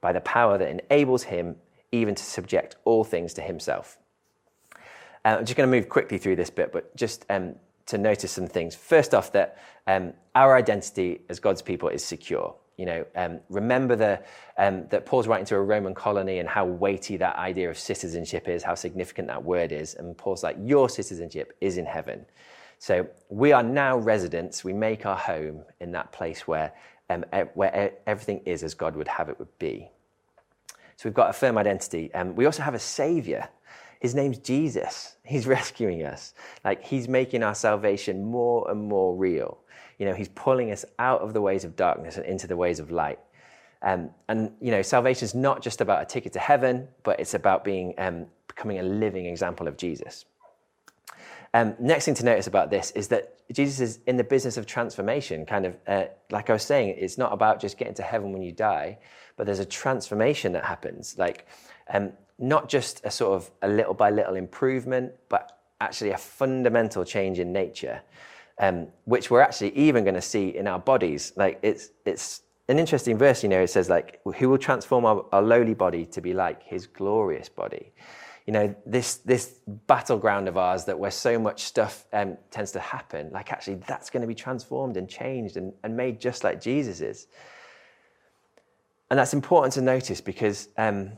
by 0.02 0.12
the 0.12 0.22
power 0.22 0.58
that 0.58 0.68
enables 0.68 1.24
him 1.24 1.56
even 1.92 2.16
to 2.16 2.24
subject 2.24 2.76
all 2.86 3.04
things 3.04 3.34
to 3.36 3.42
himself. 3.42 3.98
Uh, 5.24 5.38
I'm 5.40 5.46
just 5.46 5.56
going 5.56 5.70
to 5.70 5.76
move 5.76 5.90
quickly 5.90 6.18
through 6.18 6.36
this 6.36 6.50
bit, 6.50 6.72
but 6.72 6.96
just 6.96 7.26
um, 7.30 7.56
to 7.88 7.98
notice 7.98 8.32
some 8.32 8.48
things. 8.48 8.76
First 8.76 9.14
off, 9.14 9.32
that 9.34 9.58
um, 9.88 10.14
our 10.36 10.56
identity 10.56 11.22
as 11.30 11.40
God's 11.40 11.62
people 11.62 11.90
is 11.90 12.04
secure. 12.04 12.56
You 12.78 12.86
know, 12.86 13.06
um, 13.16 13.40
remember 13.50 13.96
the, 13.96 14.24
um, 14.58 14.88
that 14.90 15.06
Paul's 15.06 15.28
writing 15.28 15.46
to 15.48 15.56
a 15.56 15.62
Roman 15.62 15.94
colony 15.94 16.40
and 16.40 16.50
how 16.50 16.66
weighty 16.66 17.18
that 17.18 17.36
idea 17.36 17.70
of 17.70 17.78
citizenship 17.78 18.48
is, 18.48 18.64
how 18.64 18.74
significant 18.74 19.28
that 19.28 19.44
word 19.44 19.72
is. 19.72 19.94
And 19.94 20.18
Paul's 20.18 20.42
like, 20.42 20.58
your 20.60 20.90
citizenship 20.90 21.56
is 21.62 21.78
in 21.78 21.86
heaven. 21.86 22.26
So 22.80 23.08
we 23.30 23.52
are 23.52 23.62
now 23.62 23.98
residents. 23.98 24.64
We 24.64 24.74
make 24.74 25.06
our 25.06 25.18
home 25.18 25.64
in 25.80 25.92
that 25.92 26.12
place 26.12 26.48
where, 26.48 26.74
um, 27.12 27.24
where 27.54 27.92
everything 28.08 28.42
is 28.46 28.64
as 28.64 28.74
God 28.74 28.96
would 28.96 29.08
have 29.08 29.30
it 29.30 29.38
would 29.38 29.60
be. 29.60 29.92
So 30.98 31.08
we've 31.08 31.14
got 31.14 31.30
a 31.30 31.34
firm 31.34 31.58
identity. 31.58 32.14
Um, 32.14 32.36
we 32.36 32.46
also 32.46 32.64
have 32.64 32.74
a 32.74 32.80
savior. 32.80 33.50
His 34.00 34.16
name's 34.16 34.38
Jesus. 34.40 35.16
He's 35.24 35.48
rescuing 35.58 36.04
us. 36.04 36.34
Like 36.64 36.84
he's 36.84 37.08
making 37.08 37.44
our 37.44 37.56
salvation 37.56 38.24
more 38.26 38.70
and 38.70 38.88
more 38.88 39.16
real. 39.16 39.60
You 39.98 40.08
know, 40.08 40.14
he's 40.14 40.30
pulling 40.30 40.72
us 40.72 40.84
out 40.98 41.22
of 41.22 41.34
the 41.34 41.42
ways 41.42 41.64
of 41.64 41.76
darkness 41.76 42.18
and 42.18 42.26
into 42.26 42.48
the 42.48 42.58
ways 42.58 42.80
of 42.80 42.92
light. 42.92 43.20
Um, 43.84 44.12
and 44.28 44.52
you 44.60 44.72
know, 44.72 44.82
salvation 44.82 45.26
is 45.26 45.36
not 45.36 45.62
just 45.62 45.82
about 45.82 46.02
a 46.02 46.06
ticket 46.06 46.34
to 46.34 46.40
heaven, 46.40 46.88
but 47.04 47.20
it's 47.20 47.34
about 47.34 47.64
being 47.64 47.94
um, 47.98 48.28
becoming 48.48 48.80
a 48.80 48.84
living 48.84 49.26
example 49.26 49.68
of 49.68 49.78
Jesus. 49.78 50.26
Um, 51.54 51.76
next 51.80 52.06
thing 52.06 52.14
to 52.16 52.26
notice 52.26 52.48
about 52.48 52.70
this 52.70 52.92
is 52.92 53.10
that 53.10 53.36
Jesus 53.52 53.80
is 53.82 54.00
in 54.08 54.16
the 54.18 54.24
business 54.24 54.58
of 54.58 54.66
transformation. 54.66 55.46
Kind 55.46 55.66
of 55.66 55.76
uh, 55.88 56.06
like 56.30 56.50
I 56.50 56.54
was 56.54 56.64
saying, 56.64 56.96
it's 56.98 57.18
not 57.18 57.34
about 57.34 57.60
just 57.60 57.78
getting 57.78 57.94
to 57.96 58.04
heaven 58.04 58.32
when 58.32 58.42
you 58.42 58.52
die, 58.52 59.00
but 59.36 59.46
there's 59.46 59.60
a 59.60 59.66
transformation 59.66 60.54
that 60.54 60.64
happens. 60.64 61.18
Like 61.18 61.48
um, 61.94 62.14
not 62.40 62.70
just 62.70 63.02
a 63.04 63.12
sort 63.12 63.36
of 63.36 63.52
a 63.62 63.68
little 63.68 63.94
by 63.94 64.10
little 64.10 64.36
improvement, 64.36 65.14
but 65.30 65.60
actually 65.82 66.12
a 66.12 66.18
fundamental 66.18 67.04
change 67.04 67.40
in 67.40 67.52
nature, 67.52 68.02
um, 68.60 68.88
which 69.06 69.30
we're 69.30 69.42
actually 69.42 69.76
even 69.76 70.04
going 70.04 70.16
to 70.16 70.22
see 70.22 70.50
in 70.50 70.68
our 70.68 70.80
bodies. 70.80 71.34
Like 71.36 71.60
it's 71.64 71.90
it's 72.06 72.44
an 72.70 72.80
interesting 72.80 73.18
verse. 73.18 73.44
You 73.44 73.50
know, 73.50 73.62
it 73.62 73.70
says 73.70 73.90
like, 73.90 74.22
"Who 74.38 74.50
will 74.50 74.58
transform 74.58 75.06
our, 75.06 75.26
our 75.34 75.42
lowly 75.42 75.74
body 75.74 76.06
to 76.06 76.22
be 76.22 76.34
like 76.34 76.64
His 76.64 76.88
glorious 76.88 77.50
body." 77.50 77.92
You 78.48 78.54
know, 78.54 78.76
this, 78.86 79.18
this 79.18 79.60
battleground 79.88 80.48
of 80.48 80.58
ours 80.58 80.86
that 80.86 80.98
where 80.98 81.12
so 81.12 81.38
much 81.38 81.64
stuff 81.64 82.06
um, 82.12 82.38
tends 82.50 82.72
to 82.72 82.80
happen, 82.80 83.30
like 83.32 83.52
actually 83.52 83.76
that's 83.88 84.10
going 84.10 84.22
to 84.22 84.28
be 84.28 84.36
transformed 84.36 84.98
and 84.98 85.08
changed 85.08 85.58
and, 85.58 85.74
and 85.84 85.96
made 85.96 86.20
just 86.20 86.44
like 86.44 86.60
Jesus 86.60 87.02
is. 87.02 87.28
And 89.10 89.20
that's 89.20 89.34
important 89.34 89.74
to 89.74 89.82
notice 89.82 90.22
because 90.22 90.70
um, 90.78 91.12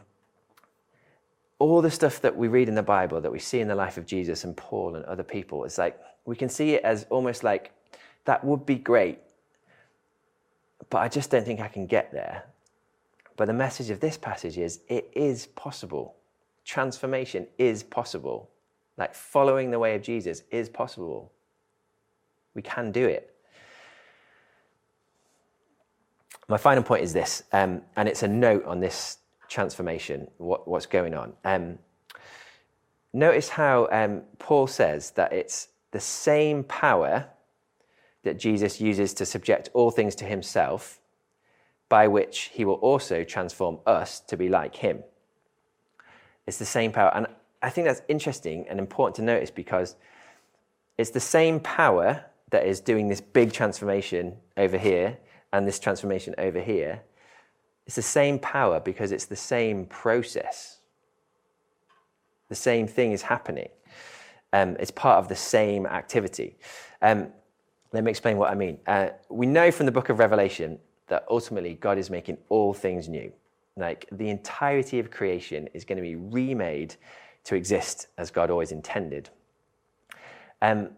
all 1.59 1.81
the 1.81 1.91
stuff 1.91 2.19
that 2.21 2.35
we 2.35 2.47
read 2.47 2.67
in 2.67 2.75
the 2.75 2.83
Bible, 2.83 3.21
that 3.21 3.31
we 3.31 3.39
see 3.39 3.59
in 3.59 3.67
the 3.67 3.75
life 3.75 3.97
of 3.97 4.05
Jesus 4.05 4.43
and 4.43 4.57
Paul 4.57 4.95
and 4.95 5.05
other 5.05 5.23
people, 5.23 5.63
it's 5.63 5.77
like 5.77 5.99
we 6.25 6.35
can 6.35 6.49
see 6.49 6.73
it 6.73 6.83
as 6.83 7.05
almost 7.09 7.43
like 7.43 7.71
that 8.25 8.43
would 8.43 8.65
be 8.65 8.75
great, 8.75 9.19
but 10.89 10.99
I 10.99 11.07
just 11.07 11.29
don't 11.29 11.45
think 11.45 11.61
I 11.61 11.67
can 11.67 11.85
get 11.85 12.11
there. 12.11 12.43
But 13.37 13.45
the 13.45 13.53
message 13.53 13.89
of 13.89 13.99
this 13.99 14.17
passage 14.17 14.57
is 14.57 14.81
it 14.89 15.09
is 15.13 15.47
possible 15.47 16.15
transformation 16.65 17.47
is 17.57 17.83
possible. 17.83 18.49
Like 18.97 19.13
following 19.13 19.71
the 19.71 19.79
way 19.79 19.95
of 19.95 20.01
Jesus 20.01 20.43
is 20.51 20.69
possible. 20.69 21.31
We 22.53 22.61
can 22.61 22.91
do 22.91 23.07
it. 23.07 23.33
My 26.47 26.57
final 26.57 26.83
point 26.83 27.03
is 27.03 27.13
this, 27.13 27.43
um, 27.53 27.81
and 27.95 28.07
it's 28.07 28.21
a 28.21 28.27
note 28.27 28.65
on 28.65 28.79
this 28.79 29.17
transformation, 29.47 30.27
what, 30.37 30.67
what's 30.67 30.85
going 30.85 31.13
on. 31.13 31.33
Um, 31.45 31.79
notice 33.13 33.49
how 33.49 33.87
um, 33.91 34.23
Paul 34.39 34.67
says 34.67 35.11
that 35.11 35.31
it's 35.31 35.69
the 35.91 35.99
same 35.99 36.63
power 36.63 37.29
that 38.23 38.39
Jesus 38.39 38.81
uses 38.81 39.13
to 39.15 39.25
subject 39.25 39.69
all 39.73 39.91
things 39.91 40.15
to 40.15 40.25
himself, 40.25 40.99
by 41.87 42.07
which 42.07 42.49
he 42.53 42.65
will 42.65 42.75
also 42.75 43.23
transform 43.23 43.79
us 43.85 44.19
to 44.21 44.35
be 44.35 44.49
like 44.49 44.75
him. 44.75 45.03
It's 46.47 46.57
the 46.57 46.65
same 46.65 46.91
power. 46.91 47.11
And 47.15 47.27
I 47.61 47.69
think 47.69 47.87
that's 47.87 48.01
interesting 48.07 48.65
and 48.69 48.79
important 48.79 49.15
to 49.15 49.21
notice 49.21 49.51
because 49.51 49.95
it's 50.97 51.11
the 51.11 51.19
same 51.19 51.59
power 51.59 52.25
that 52.51 52.65
is 52.65 52.79
doing 52.79 53.07
this 53.07 53.21
big 53.21 53.51
transformation 53.51 54.37
over 54.57 54.77
here 54.77 55.17
and 55.51 55.67
this 55.67 55.79
transformation 55.79 56.35
over 56.37 56.59
here. 56.61 57.01
It's 57.85 57.95
the 57.95 58.01
same 58.01 58.39
power 58.39 58.79
because 58.79 59.11
it's 59.11 59.25
the 59.25 59.35
same 59.35 59.85
process. 59.85 60.79
The 62.49 62.55
same 62.55 62.87
thing 62.87 63.11
is 63.11 63.23
happening. 63.23 63.69
Um, 64.51 64.77
it's 64.79 64.91
part 64.91 65.17
of 65.17 65.27
the 65.27 65.35
same 65.35 65.85
activity. 65.85 66.57
Um, 67.01 67.29
let 67.91 68.03
me 68.03 68.11
explain 68.11 68.37
what 68.37 68.51
I 68.51 68.55
mean. 68.55 68.77
Uh, 68.85 69.09
we 69.29 69.45
know 69.45 69.71
from 69.71 69.85
the 69.85 69.91
book 69.91 70.09
of 70.09 70.19
Revelation 70.19 70.79
that 71.07 71.25
ultimately 71.29 71.75
God 71.75 71.97
is 71.97 72.09
making 72.09 72.37
all 72.49 72.73
things 72.73 73.09
new. 73.09 73.31
Like 73.75 74.07
the 74.11 74.29
entirety 74.29 74.99
of 74.99 75.09
creation 75.09 75.67
is 75.73 75.85
going 75.85 75.97
to 75.97 76.01
be 76.01 76.15
remade 76.15 76.95
to 77.45 77.55
exist 77.55 78.07
as 78.17 78.31
God 78.31 78.49
always 78.49 78.71
intended. 78.71 79.29
Um, 80.61 80.89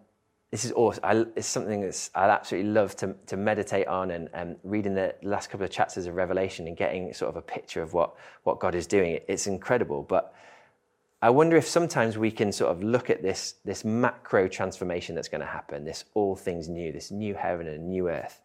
this 0.52 0.64
is 0.64 0.72
awesome. 0.74 1.04
I, 1.04 1.26
it's 1.36 1.48
something 1.48 1.82
that 1.82 2.10
I'd 2.16 2.30
absolutely 2.30 2.72
love 2.72 2.96
to, 2.98 3.16
to 3.28 3.36
meditate 3.36 3.88
on 3.88 4.12
and, 4.12 4.30
and 4.34 4.58
reading 4.64 4.94
the 4.94 5.16
last 5.24 5.50
couple 5.50 5.66
of 5.66 5.72
chapters 5.72 6.06
of 6.06 6.16
Revelation 6.16 6.68
and 6.68 6.78
getting 6.78 7.14
sort 7.14 7.30
of 7.30 7.36
a 7.36 7.42
picture 7.42 7.82
of 7.82 7.94
what, 7.94 8.16
what 8.44 8.60
God 8.60 8.76
is 8.76 8.88
doing. 8.88 9.20
It's 9.28 9.48
incredible. 9.48 10.04
But 10.04 10.34
I 11.22 11.30
wonder 11.30 11.58
if 11.58 11.68
sometimes 11.68 12.18
we 12.18 12.30
can 12.30 12.52
sort 12.52 12.72
of 12.72 12.84
look 12.84 13.10
at 13.10 13.22
this, 13.22 13.56
this 13.66 13.84
macro 13.84 14.48
transformation 14.48 15.16
that's 15.16 15.28
going 15.28 15.42
to 15.42 15.48
happen, 15.48 15.84
this 15.84 16.06
all 16.14 16.36
things 16.36 16.70
new, 16.70 16.92
this 16.92 17.10
new 17.10 17.34
heaven 17.34 17.68
and 17.68 17.90
new 17.90 18.10
earth, 18.10 18.42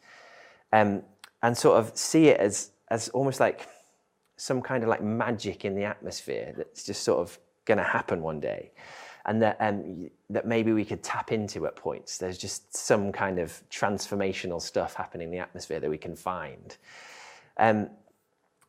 um, 0.73 1.03
and 1.43 1.57
sort 1.57 1.79
of 1.79 1.97
see 1.97 2.29
it 2.29 2.41
as, 2.41 2.71
as 2.89 3.09
almost 3.11 3.39
like 3.39 3.69
some 4.41 4.63
kind 4.63 4.83
of 4.83 4.89
like 4.89 5.03
magic 5.03 5.65
in 5.65 5.75
the 5.75 5.85
atmosphere 5.85 6.55
that's 6.57 6.85
just 6.85 7.03
sort 7.03 7.21
of 7.21 7.39
going 7.65 7.79
to 7.79 7.85
happen 7.85 8.23
one 8.23 8.41
day 8.41 8.71
and 9.27 9.43
that, 9.43 9.57
um, 9.61 10.11
that 10.31 10.47
maybe 10.47 10.73
we 10.73 10.85
could 10.85 11.03
tap 11.03 11.31
into 11.31 11.67
at 11.67 11.77
points. 11.77 12.17
There's 12.17 12.39
just 12.39 12.75
some 12.75 13.13
kind 13.13 13.39
of 13.39 13.63
transformational 13.71 14.63
stuff 14.63 14.95
happening 14.95 15.27
in 15.27 15.33
the 15.33 15.39
atmosphere 15.39 15.79
that 15.79 15.91
we 15.91 15.99
can 15.99 16.17
find. 16.17 16.77
Um, 17.59 17.91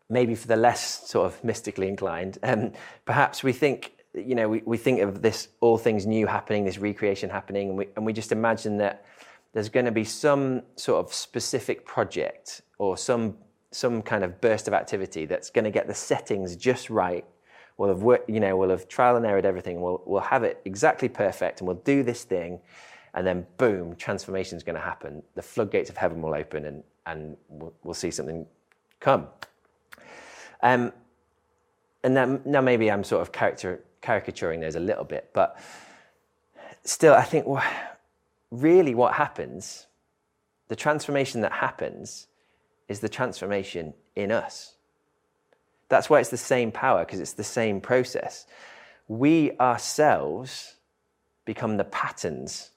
maybe 0.10 0.36
for 0.36 0.48
the 0.48 0.58
less 0.58 1.10
sort 1.10 1.26
of 1.26 1.42
mystically 1.44 1.88
inclined, 1.88 2.38
um, 2.44 2.74
perhaps 3.06 3.44
we 3.44 3.54
think 3.54 3.94
you 4.14 4.36
know, 4.36 4.50
we, 4.50 4.62
we 4.66 4.78
think 4.78 5.00
of 5.00 5.22
this 5.22 5.48
all 5.62 5.78
things 5.78 6.06
new 6.06 6.28
happening, 6.28 6.66
this 6.66 6.78
recreation 6.78 7.30
happening, 7.30 7.70
and 7.70 7.78
we, 7.78 7.88
and 7.96 8.06
we 8.06 8.14
just 8.14 8.32
imagine 8.32 8.78
that 8.78 9.06
there's 9.54 9.70
going 9.70 9.86
to 9.86 9.92
be 9.92 10.04
some 10.04 10.62
sort 10.76 11.06
of 11.06 11.14
specific 11.14 11.86
project 11.86 12.62
or 12.78 12.98
some, 12.98 13.38
some 13.72 14.02
kind 14.02 14.24
of 14.24 14.40
burst 14.42 14.68
of 14.68 14.74
activity 14.74 15.26
that's 15.26 15.50
going 15.50 15.64
to 15.64 15.72
get 15.72 15.88
the 15.88 15.94
settings 15.94 16.56
just 16.56 16.90
right. 16.90 17.26
We'll 17.78 17.90
have, 17.90 18.04
worked, 18.04 18.30
you 18.30 18.40
know, 18.40 18.58
we'll 18.58 18.70
have 18.70 18.88
trial 18.88 19.16
and 19.16 19.26
errored 19.26 19.46
everything. 19.46 19.82
We'll, 19.82 20.02
we'll 20.06 20.22
have 20.22 20.44
it 20.44 20.62
exactly 20.66 21.10
perfect 21.10 21.62
and 21.62 21.68
we'll 21.68 21.78
do 21.78 22.04
this 22.04 22.24
thing. 22.24 22.60
And 23.14 23.26
then, 23.26 23.48
boom, 23.58 23.96
transformation 23.96 24.58
is 24.58 24.64
going 24.64 24.76
to 24.76 24.82
happen. 24.82 25.24
The 25.36 25.42
floodgates 25.42 25.90
of 25.90 25.98
heaven 25.98 26.22
will 26.22 26.36
open 26.36 26.66
and, 26.66 26.84
and 27.06 27.38
we'll, 27.50 27.74
we'll 27.84 27.94
see 27.94 28.12
something 28.12 28.46
come. 29.00 29.28
Um, 30.62 30.94
and 32.04 32.14
now, 32.14 32.40
now 32.46 32.62
maybe 32.62 32.92
I'm 32.92 33.04
sort 33.04 33.22
of 33.22 33.32
character, 33.32 33.84
caricaturing 34.02 34.60
those 34.60 34.76
a 34.76 34.80
little 34.80 35.04
bit, 35.04 35.30
but 35.34 35.60
still, 36.84 37.14
I 37.14 37.24
think 37.24 37.46
well, 37.46 37.64
really 38.52 38.96
what 38.96 39.14
happens, 39.14 39.88
the 40.68 40.76
transformation 40.76 41.42
that 41.42 41.52
happens, 41.52 42.28
is 42.92 43.00
the 43.00 43.10
transformation 43.10 43.94
in 44.18 44.32
us. 44.32 44.76
That's 45.88 46.10
why 46.10 46.20
it's 46.20 46.30
the 46.30 46.38
same 46.38 46.72
power, 46.72 47.06
because 47.06 47.22
it's 47.22 47.34
the 47.34 47.44
same 47.44 47.80
process. 47.80 48.46
We 49.08 49.58
ourselves 49.60 50.76
become 51.46 51.78
the 51.78 51.86
patterns, 51.86 52.72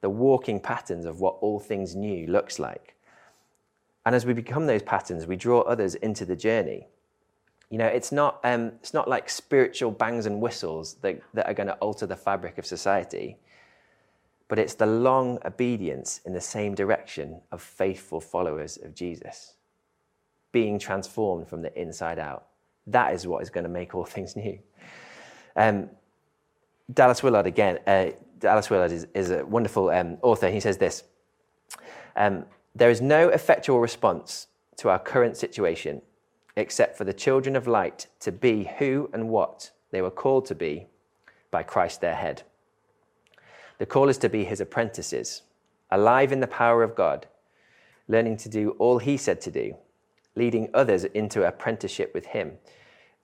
the 0.00 0.10
walking 0.10 0.58
patterns 0.58 1.06
of 1.06 1.20
what 1.20 1.36
all 1.40 1.60
things 1.60 1.94
new 1.94 2.26
looks 2.26 2.58
like. 2.58 2.96
And 4.04 4.16
as 4.16 4.26
we 4.26 4.32
become 4.34 4.66
those 4.66 4.82
patterns, 4.82 5.26
we 5.26 5.36
draw 5.36 5.60
others 5.60 5.94
into 5.94 6.24
the 6.24 6.34
journey. 6.34 6.88
You 7.70 7.78
know, 7.78 7.86
it's 7.86 8.10
not, 8.10 8.40
um, 8.42 8.72
it's 8.80 8.92
not 8.92 9.08
like 9.08 9.30
spiritual 9.30 9.92
bangs 9.92 10.26
and 10.26 10.40
whistles 10.40 10.94
that, 11.02 11.22
that 11.34 11.46
are 11.46 11.54
going 11.54 11.68
to 11.68 11.74
alter 11.74 12.06
the 12.06 12.16
fabric 12.16 12.58
of 12.58 12.66
society, 12.66 13.38
but 14.52 14.58
it's 14.58 14.74
the 14.74 14.84
long 14.84 15.38
obedience 15.46 16.20
in 16.26 16.34
the 16.34 16.40
same 16.42 16.74
direction 16.74 17.40
of 17.52 17.62
faithful 17.62 18.20
followers 18.20 18.76
of 18.84 18.94
Jesus, 18.94 19.54
being 20.52 20.78
transformed 20.78 21.48
from 21.48 21.62
the 21.62 21.74
inside 21.80 22.18
out. 22.18 22.48
That 22.86 23.14
is 23.14 23.26
what 23.26 23.42
is 23.42 23.48
going 23.48 23.64
to 23.64 23.70
make 23.70 23.94
all 23.94 24.04
things 24.14 24.36
new. 24.36 24.58
Um, 25.56 25.88
Dallas 26.92 27.22
Willard, 27.22 27.46
again, 27.46 27.78
uh, 27.86 28.08
Dallas 28.40 28.68
Willard 28.68 28.92
is, 28.92 29.06
is 29.14 29.30
a 29.30 29.42
wonderful 29.46 29.88
um, 29.88 30.18
author. 30.20 30.50
He 30.50 30.60
says 30.60 30.76
this 30.76 31.04
um, 32.14 32.44
There 32.74 32.90
is 32.90 33.00
no 33.00 33.30
effectual 33.30 33.80
response 33.80 34.48
to 34.76 34.90
our 34.90 34.98
current 34.98 35.38
situation 35.38 36.02
except 36.56 36.98
for 36.98 37.04
the 37.04 37.14
children 37.14 37.56
of 37.56 37.66
light 37.66 38.06
to 38.20 38.30
be 38.30 38.68
who 38.78 39.08
and 39.14 39.30
what 39.30 39.70
they 39.92 40.02
were 40.02 40.10
called 40.10 40.44
to 40.44 40.54
be 40.54 40.88
by 41.50 41.62
Christ 41.62 42.02
their 42.02 42.16
head. 42.16 42.42
The 43.78 43.86
call 43.86 44.08
is 44.08 44.18
to 44.18 44.28
be 44.28 44.44
his 44.44 44.60
apprentices, 44.60 45.42
alive 45.90 46.32
in 46.32 46.40
the 46.40 46.46
power 46.46 46.82
of 46.82 46.94
God, 46.94 47.26
learning 48.08 48.36
to 48.38 48.48
do 48.48 48.70
all 48.78 48.98
he 48.98 49.16
said 49.16 49.40
to 49.42 49.50
do, 49.50 49.76
leading 50.34 50.68
others 50.74 51.04
into 51.04 51.46
apprenticeship 51.46 52.12
with 52.14 52.26
him, 52.26 52.58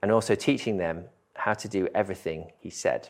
and 0.02 0.10
also 0.10 0.34
teaching 0.34 0.76
them 0.76 1.04
how 1.34 1.54
to 1.54 1.68
do 1.68 1.88
everything 1.94 2.52
he 2.58 2.70
said. 2.70 3.08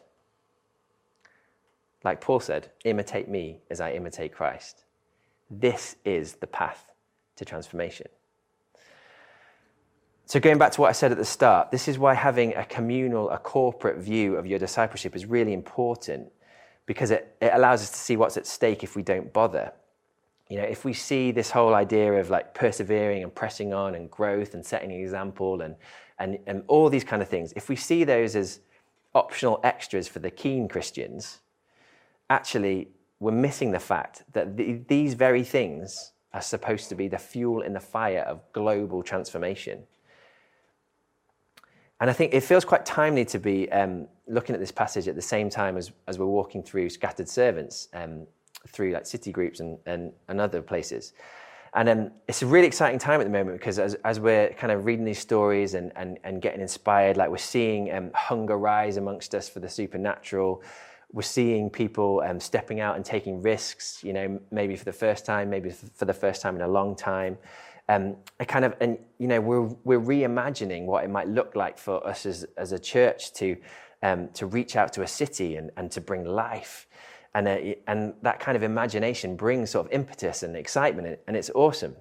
Like 2.05 2.21
Paul 2.21 2.41
said, 2.41 2.71
imitate 2.85 3.29
me 3.29 3.61
as 3.71 3.81
I 3.81 3.93
imitate 3.93 4.33
Christ. 4.33 4.85
This 5.51 5.97
is 6.05 6.35
the 6.35 6.47
path 6.47 6.93
to 7.37 7.45
transformation. 7.45 8.09
So, 10.27 10.39
going 10.39 10.59
back 10.59 10.73
to 10.73 10.83
what 10.83 10.91
I 10.91 10.93
said 10.93 11.11
at 11.11 11.17
the 11.17 11.25
start, 11.25 11.71
this 11.71 11.89
is 11.89 11.99
why 11.99 12.13
having 12.13 12.55
a 12.55 12.65
communal, 12.65 13.31
a 13.31 13.39
corporate 13.39 13.97
view 13.97 14.37
of 14.37 14.47
your 14.47 14.59
discipleship 14.59 15.17
is 15.17 15.25
really 15.25 15.55
important 15.55 16.31
because 16.89 17.11
it, 17.11 17.37
it 17.43 17.51
allows 17.53 17.83
us 17.83 17.91
to 17.91 17.99
see 17.99 18.17
what's 18.17 18.39
at 18.39 18.47
stake 18.47 18.83
if 18.83 18.97
we 18.97 19.03
don't 19.03 19.31
bother. 19.31 19.71
You 20.49 20.57
know, 20.57 20.65
if 20.65 20.87
we 20.87 20.95
see 20.95 21.31
this 21.31 21.51
whole 21.51 21.75
idea 21.75 22.15
of 22.15 22.31
like 22.31 22.55
persevering 22.55 23.23
and 23.23 23.33
pressing 23.33 23.75
on 23.75 23.95
and 23.95 24.11
growth 24.11 24.55
and 24.55 24.65
setting 24.65 24.91
an 24.91 24.99
example 24.99 25.61
and, 25.61 25.77
and, 26.19 26.39
and 26.47 26.65
all 26.67 26.89
these 26.89 27.05
kind 27.05 27.21
of 27.21 27.29
things, 27.29 27.53
if 27.55 27.69
we 27.69 27.77
see 27.77 28.05
those 28.05 28.35
as 28.35 28.61
optional 29.15 29.61
extras 29.63 30.09
for 30.09 30.21
the 30.21 30.31
keen 30.31 30.67
Christians, 30.67 31.41
actually 32.31 32.89
we're 33.21 33.33
missing 33.33 33.71
the 33.71 33.79
fact 33.79 34.25
that 34.33 34.57
the, 34.57 34.81
these 34.89 35.13
very 35.13 35.45
things 35.45 36.13
are 36.33 36.41
supposed 36.41 36.89
to 36.89 36.95
be 36.95 37.07
the 37.07 37.19
fuel 37.19 37.61
in 37.61 37.75
the 37.75 37.81
fire 37.81 38.21
of 38.21 38.41
global 38.55 39.03
transformation. 39.03 39.83
And 42.01 42.09
I 42.09 42.13
think 42.13 42.33
it 42.33 42.43
feels 42.43 42.65
quite 42.65 42.87
timely 42.87 43.25
to 43.27 43.39
be 43.39 43.71
um, 43.73 44.07
looking 44.29 44.55
at 44.55 44.61
this 44.61 44.71
passage 44.71 45.09
at 45.09 45.17
the 45.17 45.23
same 45.23 45.51
time 45.51 45.77
as, 45.77 45.91
as 46.07 46.19
we're 46.19 46.27
walking 46.27 46.63
through 46.63 46.91
scattered 46.91 47.29
servants 47.29 47.89
um, 47.93 48.27
through 48.69 48.93
like 48.93 49.07
city 49.07 49.33
groups 49.33 49.61
and, 49.61 49.79
and, 49.87 50.13
and 50.29 50.41
other 50.41 50.63
places. 50.63 51.13
And 51.75 51.89
um, 51.89 52.11
it's 52.29 52.43
a 52.43 52.47
really 52.47 52.67
exciting 52.67 52.99
time 52.99 53.21
at 53.21 53.25
the 53.25 53.31
moment 53.31 53.59
because 53.59 53.79
as, 53.79 53.95
as 54.05 54.21
we're 54.21 54.51
kind 54.51 54.73
of 54.73 54.87
reading 54.87 55.05
these 55.05 55.19
stories 55.19 55.75
and, 55.75 55.93
and, 55.97 56.19
and 56.25 56.41
getting 56.41 56.61
inspired, 56.61 57.17
like 57.17 57.31
we're 57.31 57.37
seeing 57.37 57.93
um, 57.93 58.11
hunger 58.15 58.57
rise 58.57 58.97
amongst 58.97 59.35
us 59.35 59.49
for 59.49 59.61
the 59.61 59.69
supernatural. 59.69 60.63
We're 61.13 61.23
seeing 61.23 61.69
people 61.69 62.23
um, 62.27 62.39
stepping 62.39 62.81
out 62.81 62.97
and 62.97 63.05
taking 63.05 63.43
risks, 63.43 64.03
you 64.05 64.13
know, 64.13 64.41
maybe 64.51 64.77
for 64.77 64.85
the 64.85 64.93
first 64.93 65.27
time, 65.27 65.51
maybe 65.51 65.71
for 65.71 66.05
the 66.05 66.15
first 66.15 66.43
time 66.43 66.55
in 66.55 66.63
a 66.63 66.69
long 66.69 66.95
time 66.95 67.39
um, 67.89 68.17
a 68.39 68.45
kind 68.45 68.65
of, 68.65 68.75
and 68.81 68.99
you 69.19 69.27
know, 69.27 69.41
we're, 69.41 69.69
we're 69.85 70.01
reimagining 70.01 70.85
what 70.85 71.05
it 71.05 71.11
might 71.11 71.29
look 71.29 71.57
like 71.57 71.79
for 71.79 72.07
us 72.07 72.27
as, 72.27 72.47
as 72.57 72.73
a 72.73 72.79
church 72.79 73.33
to, 73.35 73.57
um, 74.03 74.29
to 74.35 74.47
reach 74.47 74.77
out 74.77 74.93
to 74.95 75.03
a 75.03 75.07
city 75.07 75.57
and, 75.57 75.71
and 75.77 75.91
to 75.93 76.01
bring 76.01 76.25
life. 76.25 76.87
And, 77.35 77.49
uh, 77.49 77.59
and 77.87 78.15
that 78.23 78.41
kind 78.41 78.57
of 78.57 78.63
imagination 78.63 79.37
brings 79.37 79.71
sort 79.71 79.87
of 79.87 79.93
impetus 79.93 80.43
and 80.43 80.57
excitement, 80.57 81.19
and 81.27 81.37
it's 81.37 81.51
awesome. 81.55 81.97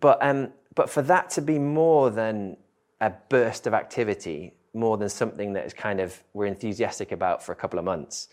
But, 0.00 0.18
um, 0.22 0.52
but 0.74 0.90
for 0.90 1.02
that 1.02 1.30
to 1.30 1.42
be 1.42 1.58
more 1.58 2.10
than 2.10 2.56
a 3.00 3.12
burst 3.28 3.66
of 3.66 3.74
activity, 3.74 4.54
more 4.72 4.96
than 4.96 5.08
something 5.08 5.52
that 5.52 5.64
is 5.64 5.72
kind 5.72 6.00
of 6.00 6.22
we're 6.32 6.46
enthusiastic 6.46 7.12
about 7.12 7.42
for 7.42 7.52
a 7.52 7.56
couple 7.56 7.78
of 7.78 7.84
months, 7.84 8.28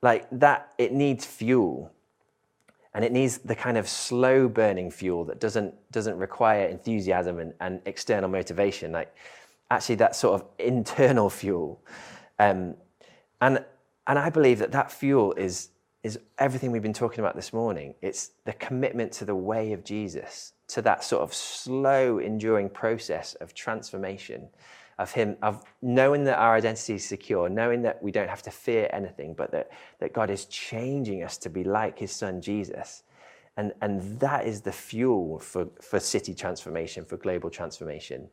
like 0.00 0.26
that, 0.32 0.72
it 0.78 0.92
needs 0.92 1.24
fuel 1.24 1.92
and 2.94 3.04
it 3.04 3.12
needs 3.12 3.38
the 3.38 3.54
kind 3.54 3.78
of 3.78 3.88
slow 3.88 4.48
burning 4.48 4.90
fuel 4.90 5.24
that 5.24 5.40
doesn't 5.40 5.74
doesn't 5.90 6.18
require 6.18 6.66
enthusiasm 6.66 7.38
and, 7.38 7.54
and 7.60 7.80
external 7.86 8.28
motivation. 8.28 8.92
Like 8.92 9.14
actually 9.72 9.94
that 9.96 10.14
sort 10.14 10.40
of 10.40 10.46
internal 10.58 11.30
fuel 11.30 11.80
um, 12.38 12.74
and 13.40 13.64
and 14.06 14.18
i 14.18 14.28
believe 14.28 14.58
that 14.58 14.72
that 14.72 14.92
fuel 14.92 15.32
is 15.32 15.70
is 16.02 16.18
everything 16.38 16.72
we've 16.72 16.82
been 16.82 16.92
talking 16.92 17.20
about 17.20 17.36
this 17.36 17.52
morning. 17.52 17.94
It's 18.02 18.32
the 18.44 18.54
commitment 18.54 19.12
to 19.12 19.24
the 19.24 19.36
way 19.36 19.72
of 19.72 19.84
jesus 19.84 20.52
to 20.68 20.82
that 20.82 21.04
sort 21.04 21.22
of 21.22 21.32
slow 21.32 22.18
enduring 22.18 22.68
process 22.70 23.34
of 23.34 23.54
transformation 23.54 24.48
of 24.98 25.12
Him, 25.12 25.36
of 25.42 25.62
knowing 25.80 26.24
that 26.24 26.38
our 26.38 26.54
identity 26.54 26.94
is 26.94 27.04
secure, 27.04 27.48
knowing 27.48 27.82
that 27.82 28.02
we 28.02 28.12
don't 28.12 28.28
have 28.28 28.42
to 28.42 28.50
fear 28.50 28.88
anything, 28.92 29.34
but 29.34 29.50
that, 29.52 29.70
that 30.00 30.12
God 30.12 30.30
is 30.30 30.44
changing 30.46 31.22
us 31.22 31.38
to 31.38 31.50
be 31.50 31.64
like 31.64 31.98
His 31.98 32.12
Son 32.12 32.40
Jesus. 32.40 33.02
And, 33.56 33.72
and 33.82 34.18
that 34.20 34.46
is 34.46 34.62
the 34.62 34.72
fuel 34.72 35.38
for, 35.38 35.68
for 35.80 36.00
city 36.00 36.34
transformation, 36.34 37.04
for 37.04 37.16
global 37.16 37.50
transformation. 37.50 38.28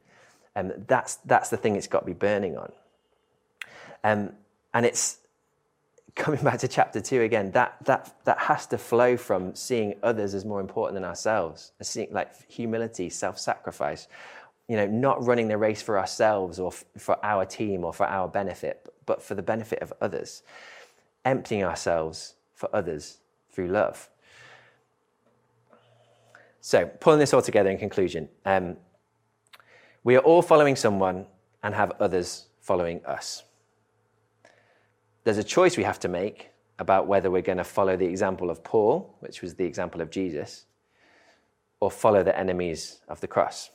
And 0.56 0.86
that's, 0.88 1.16
that's 1.18 1.50
the 1.50 1.58
thing 1.58 1.76
it's 1.76 1.88
got 1.88 2.02
to 2.02 2.06
be 2.06 2.14
burning 2.14 2.58
on. 2.58 2.72
Um, 4.04 4.32
and 4.74 4.86
it's 4.86 5.20
coming 6.16 6.42
back 6.44 6.60
to 6.60 6.68
chapter 6.68 7.02
two 7.02 7.22
again, 7.22 7.52
that, 7.52 7.78
that, 7.86 8.14
that 8.26 8.38
has 8.40 8.66
to 8.68 8.78
flow 8.78 9.18
from 9.18 9.56
seeing 9.56 9.96
others 10.04 10.34
as 10.34 10.46
more 10.46 10.60
important 10.60 10.96
than 10.96 11.04
ourselves, 11.04 11.72
seeing 11.82 12.12
like 12.12 12.30
humility, 12.50 13.10
self 13.10 13.40
sacrifice, 13.40 14.08
you 14.70 14.78
know, 14.78 14.86
not 14.86 15.26
running 15.26 15.48
the 15.48 15.58
race 15.58 15.82
for 15.82 15.98
ourselves 15.98 16.60
or 16.60 16.72
f- 16.72 16.86
for 16.98 17.18
our 17.26 17.44
team 17.44 17.84
or 17.84 17.92
for 17.92 18.06
our 18.06 18.28
benefit, 18.28 18.88
but 19.08 19.22
for 19.22 19.34
the 19.34 19.42
benefit 19.42 19.80
of 19.80 19.92
others, 20.00 20.44
emptying 21.26 21.64
ourselves 21.64 22.36
for 22.54 22.70
others 22.72 23.18
through 23.52 23.68
love. 23.68 24.10
So, 26.62 26.86
pulling 26.86 27.20
this 27.20 27.34
all 27.34 27.42
together 27.42 27.72
in 27.72 27.80
conclusion, 27.80 28.30
um, 28.46 28.78
we 30.04 30.16
are 30.16 30.20
all 30.20 30.44
following 30.44 30.76
someone 30.76 31.26
and 31.64 31.74
have 31.74 31.92
others 32.00 32.46
following 32.62 33.04
us. 33.06 33.44
There's 35.24 35.40
a 35.40 35.44
choice 35.44 35.78
we 35.78 35.84
have 35.84 36.00
to 36.02 36.08
make 36.08 36.52
about 36.78 37.08
whether 37.08 37.32
we're 37.32 37.42
going 37.42 37.58
to 37.58 37.64
follow 37.64 37.98
the 37.98 38.06
example 38.06 38.52
of 38.52 38.64
Paul, 38.64 39.18
which 39.20 39.42
was 39.42 39.56
the 39.56 39.66
example 39.66 40.00
of 40.00 40.12
Jesus, 40.12 40.66
or 41.80 41.90
follow 41.90 42.22
the 42.22 42.38
enemies 42.38 43.02
of 43.08 43.20
the 43.20 43.28
cross. 43.28 43.72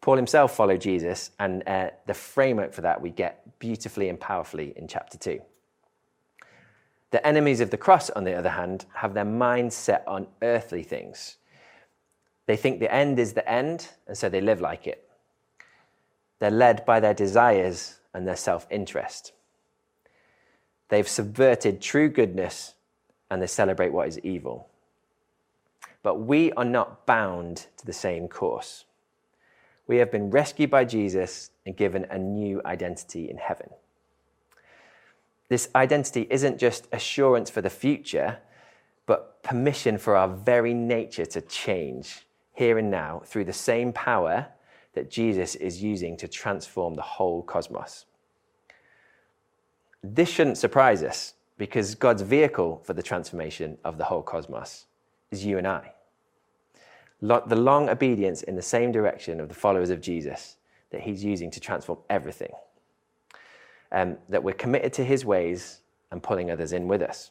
Paul 0.00 0.16
himself 0.16 0.56
followed 0.56 0.80
Jesus, 0.80 1.30
and 1.38 1.62
uh, 1.66 1.90
the 2.06 2.14
framework 2.14 2.72
for 2.72 2.80
that 2.80 3.00
we 3.00 3.10
get 3.10 3.58
beautifully 3.58 4.08
and 4.08 4.18
powerfully 4.18 4.72
in 4.76 4.88
chapter 4.88 5.18
2. 5.18 5.40
The 7.10 7.26
enemies 7.26 7.60
of 7.60 7.70
the 7.70 7.76
cross, 7.76 8.08
on 8.10 8.24
the 8.24 8.34
other 8.34 8.50
hand, 8.50 8.86
have 8.94 9.14
their 9.14 9.24
minds 9.24 9.74
set 9.74 10.04
on 10.06 10.26
earthly 10.42 10.82
things. 10.82 11.36
They 12.46 12.56
think 12.56 12.80
the 12.80 12.92
end 12.92 13.18
is 13.18 13.34
the 13.34 13.48
end, 13.48 13.88
and 14.06 14.16
so 14.16 14.28
they 14.28 14.40
live 14.40 14.60
like 14.60 14.86
it. 14.86 15.08
They're 16.38 16.50
led 16.50 16.86
by 16.86 17.00
their 17.00 17.14
desires 17.14 18.00
and 18.14 18.26
their 18.26 18.36
self 18.36 18.66
interest. 18.70 19.32
They've 20.88 21.08
subverted 21.08 21.80
true 21.80 22.08
goodness 22.08 22.74
and 23.30 23.40
they 23.40 23.46
celebrate 23.46 23.92
what 23.92 24.08
is 24.08 24.18
evil. 24.20 24.68
But 26.02 26.16
we 26.16 26.50
are 26.52 26.64
not 26.64 27.06
bound 27.06 27.66
to 27.76 27.86
the 27.86 27.92
same 27.92 28.26
course. 28.26 28.84
We 29.90 29.96
have 29.96 30.12
been 30.12 30.30
rescued 30.30 30.70
by 30.70 30.84
Jesus 30.84 31.50
and 31.66 31.76
given 31.76 32.06
a 32.10 32.16
new 32.16 32.62
identity 32.64 33.28
in 33.28 33.38
heaven. 33.38 33.70
This 35.48 35.68
identity 35.74 36.28
isn't 36.30 36.58
just 36.58 36.86
assurance 36.92 37.50
for 37.50 37.60
the 37.60 37.70
future, 37.70 38.38
but 39.06 39.42
permission 39.42 39.98
for 39.98 40.14
our 40.14 40.28
very 40.28 40.74
nature 40.74 41.26
to 41.26 41.40
change 41.40 42.24
here 42.52 42.78
and 42.78 42.88
now 42.88 43.22
through 43.26 43.46
the 43.46 43.52
same 43.52 43.92
power 43.92 44.46
that 44.94 45.10
Jesus 45.10 45.56
is 45.56 45.82
using 45.82 46.16
to 46.18 46.28
transform 46.28 46.94
the 46.94 47.02
whole 47.02 47.42
cosmos. 47.42 48.04
This 50.04 50.28
shouldn't 50.28 50.58
surprise 50.58 51.02
us 51.02 51.34
because 51.58 51.96
God's 51.96 52.22
vehicle 52.22 52.80
for 52.84 52.92
the 52.92 53.02
transformation 53.02 53.76
of 53.82 53.98
the 53.98 54.04
whole 54.04 54.22
cosmos 54.22 54.86
is 55.32 55.44
you 55.44 55.58
and 55.58 55.66
I. 55.66 55.94
The 57.20 57.56
long 57.56 57.88
obedience 57.88 58.42
in 58.42 58.56
the 58.56 58.62
same 58.62 58.92
direction 58.92 59.40
of 59.40 59.48
the 59.48 59.54
followers 59.54 59.90
of 59.90 60.00
Jesus 60.00 60.56
that 60.90 61.02
he's 61.02 61.22
using 61.22 61.50
to 61.52 61.60
transform 61.60 61.98
everything. 62.08 62.52
Um, 63.92 64.18
that 64.28 64.42
we're 64.42 64.54
committed 64.54 64.92
to 64.94 65.04
his 65.04 65.24
ways 65.24 65.80
and 66.10 66.22
pulling 66.22 66.50
others 66.50 66.72
in 66.72 66.86
with 66.88 67.02
us. 67.02 67.30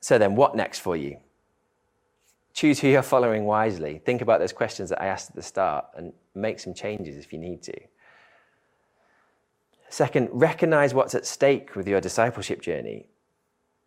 So, 0.00 0.18
then 0.18 0.36
what 0.36 0.54
next 0.54 0.80
for 0.80 0.96
you? 0.96 1.18
Choose 2.54 2.80
who 2.80 2.88
you're 2.88 3.02
following 3.02 3.44
wisely. 3.44 4.00
Think 4.04 4.22
about 4.22 4.40
those 4.40 4.52
questions 4.52 4.90
that 4.90 5.02
I 5.02 5.06
asked 5.06 5.30
at 5.30 5.36
the 5.36 5.42
start 5.42 5.86
and 5.96 6.12
make 6.34 6.60
some 6.60 6.72
changes 6.72 7.16
if 7.16 7.32
you 7.32 7.38
need 7.38 7.62
to. 7.64 7.74
Second, 9.88 10.28
recognize 10.32 10.94
what's 10.94 11.14
at 11.14 11.26
stake 11.26 11.76
with 11.76 11.86
your 11.86 12.00
discipleship 12.00 12.60
journey. 12.60 13.06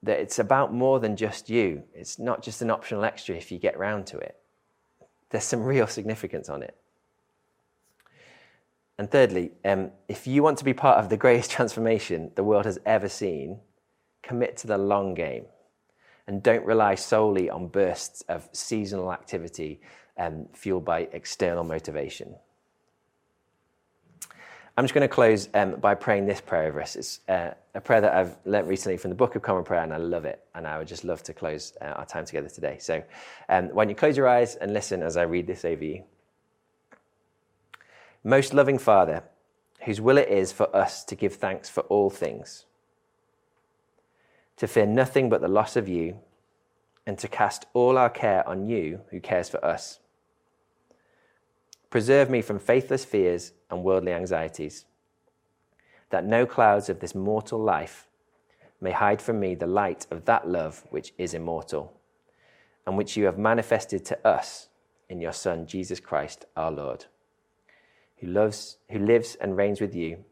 That 0.04 0.20
it's 0.20 0.40
about 0.40 0.74
more 0.74 1.00
than 1.00 1.16
just 1.16 1.50
you. 1.50 1.84
It's 1.94 2.20
not 2.20 2.44
just 2.44 2.62
an 2.62 2.70
optional 2.70 3.04
extra 3.04 3.36
if 3.36 3.52
you 3.52 3.58
get 3.58 3.76
around 3.76 4.06
to 4.08 4.18
it. 4.18 4.38
There's 5.30 5.44
some 5.44 5.64
real 5.64 5.88
significance 5.88 6.50
on 6.50 6.64
it. 6.64 6.76
And 8.98 9.12
thirdly, 9.12 9.52
um, 9.64 9.92
if 10.08 10.26
you 10.26 10.42
want 10.42 10.58
to 10.60 10.66
be 10.66 10.74
part 10.74 10.98
of 10.98 11.10
the 11.10 11.18
greatest 11.18 11.52
transformation 11.58 12.32
the 12.36 12.44
world 12.44 12.66
has 12.66 12.80
ever 12.86 13.10
seen, 13.10 13.60
commit 14.24 14.58
to 14.58 14.68
the 14.68 14.78
long 14.78 15.14
game 15.14 15.46
and 16.28 16.44
don't 16.44 16.66
rely 16.66 16.96
solely 16.96 17.50
on 17.50 17.68
bursts 17.68 18.22
of 18.24 18.50
seasonal 18.52 19.14
activity 19.14 19.80
um, 20.18 20.48
fueled 20.54 20.84
by 20.84 21.08
external 21.12 21.64
motivation. 21.64 22.36
I'm 24.78 24.84
just 24.84 24.94
going 24.94 25.02
to 25.02 25.14
close 25.14 25.50
um, 25.56 25.76
by 25.80 25.96
praying 25.96 26.28
this 26.28 26.40
prayer 26.40 26.68
over 26.68 26.82
us. 26.82 26.96
It's 26.96 27.20
uh, 27.28 27.56
a 27.74 27.82
prayer 27.82 28.00
that 28.00 28.14
I've 28.14 28.38
learnt 28.46 28.68
recently 28.68 28.98
from 28.98 29.10
the 29.10 29.16
Book 29.16 29.36
of 29.36 29.42
Common 29.42 29.64
Prayer, 29.64 29.82
and 29.82 29.92
I 29.92 29.98
love 29.98 30.24
it. 30.24 30.46
And 30.54 30.68
I 30.68 30.78
would 30.78 30.88
just 30.88 31.04
love 31.04 31.24
to 31.24 31.34
close 31.34 31.74
uh, 31.82 31.86
our 31.86 32.06
time 32.06 32.26
together 32.26 32.48
today. 32.48 32.78
So, 32.80 33.04
um, 33.50 33.70
why 33.70 33.84
don't 33.84 33.90
you 33.90 33.96
close 33.96 34.16
your 34.16 34.28
eyes 34.28 34.56
and 34.56 34.74
listen 34.74 35.02
as 35.02 35.18
I 35.18 35.24
read 35.24 35.48
this 35.48 35.66
over 35.66 35.84
you? 35.84 36.04
Most 38.24 38.54
loving 38.54 38.78
Father, 38.78 39.24
whose 39.82 40.00
will 40.00 40.18
it 40.18 40.30
is 40.30 40.52
for 40.52 40.74
us 40.76 41.04
to 41.06 41.16
give 41.16 41.36
thanks 41.36 41.70
for 41.70 41.82
all 41.82 42.12
things 42.12 42.66
to 44.58 44.68
fear 44.68 44.86
nothing 44.86 45.30
but 45.30 45.40
the 45.40 45.48
loss 45.48 45.76
of 45.76 45.88
you, 45.88 46.20
and 47.06 47.18
to 47.20 47.28
cast 47.28 47.66
all 47.74 47.98
our 47.98 48.10
care 48.10 48.48
on 48.50 48.68
you 48.68 49.00
who 49.12 49.20
cares 49.20 49.48
for 49.48 49.64
us. 49.64 50.00
Preserve 51.90 52.30
me 52.30 52.42
from 52.42 52.60
faithless 52.60 53.06
fears 53.06 53.54
and 53.70 53.84
worldly 53.84 54.12
anxieties, 54.12 54.86
that 56.10 56.26
no 56.26 56.46
clouds 56.46 56.90
of 56.90 57.00
this 57.00 57.16
mortal 57.16 57.60
life 57.60 58.08
may 58.80 58.92
hide 58.92 59.22
from 59.22 59.40
me 59.40 59.56
the 59.56 59.68
light 59.68 60.06
of 60.12 60.26
that 60.26 60.48
love 60.48 60.84
which 60.90 61.14
is 61.18 61.34
immortal, 61.34 61.94
and 62.86 62.98
which 62.98 63.18
you 63.18 63.26
have 63.26 63.38
manifested 63.38 64.06
to 64.06 64.28
us 64.28 64.70
in 65.10 65.22
your 65.22 65.34
Son, 65.34 65.66
Jesus 65.66 66.00
Christ 66.00 66.46
our 66.56 66.72
Lord, 66.72 67.06
who, 68.18 68.28
loves, 68.28 68.78
who 68.92 69.00
lives 69.00 69.36
and 69.36 69.58
reigns 69.58 69.82
with 69.82 69.96
you 69.96 70.24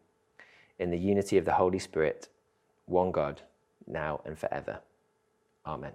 in 0.77 0.91
the 0.91 0.97
unity 0.97 1.37
of 1.37 1.45
the 1.45 1.53
Holy 1.53 1.79
Spirit, 1.79 2.27
one 2.85 3.11
God 3.11 3.41
now 3.87 4.21
and 4.25 4.37
forever. 4.37 4.79
Amen. 5.65 5.93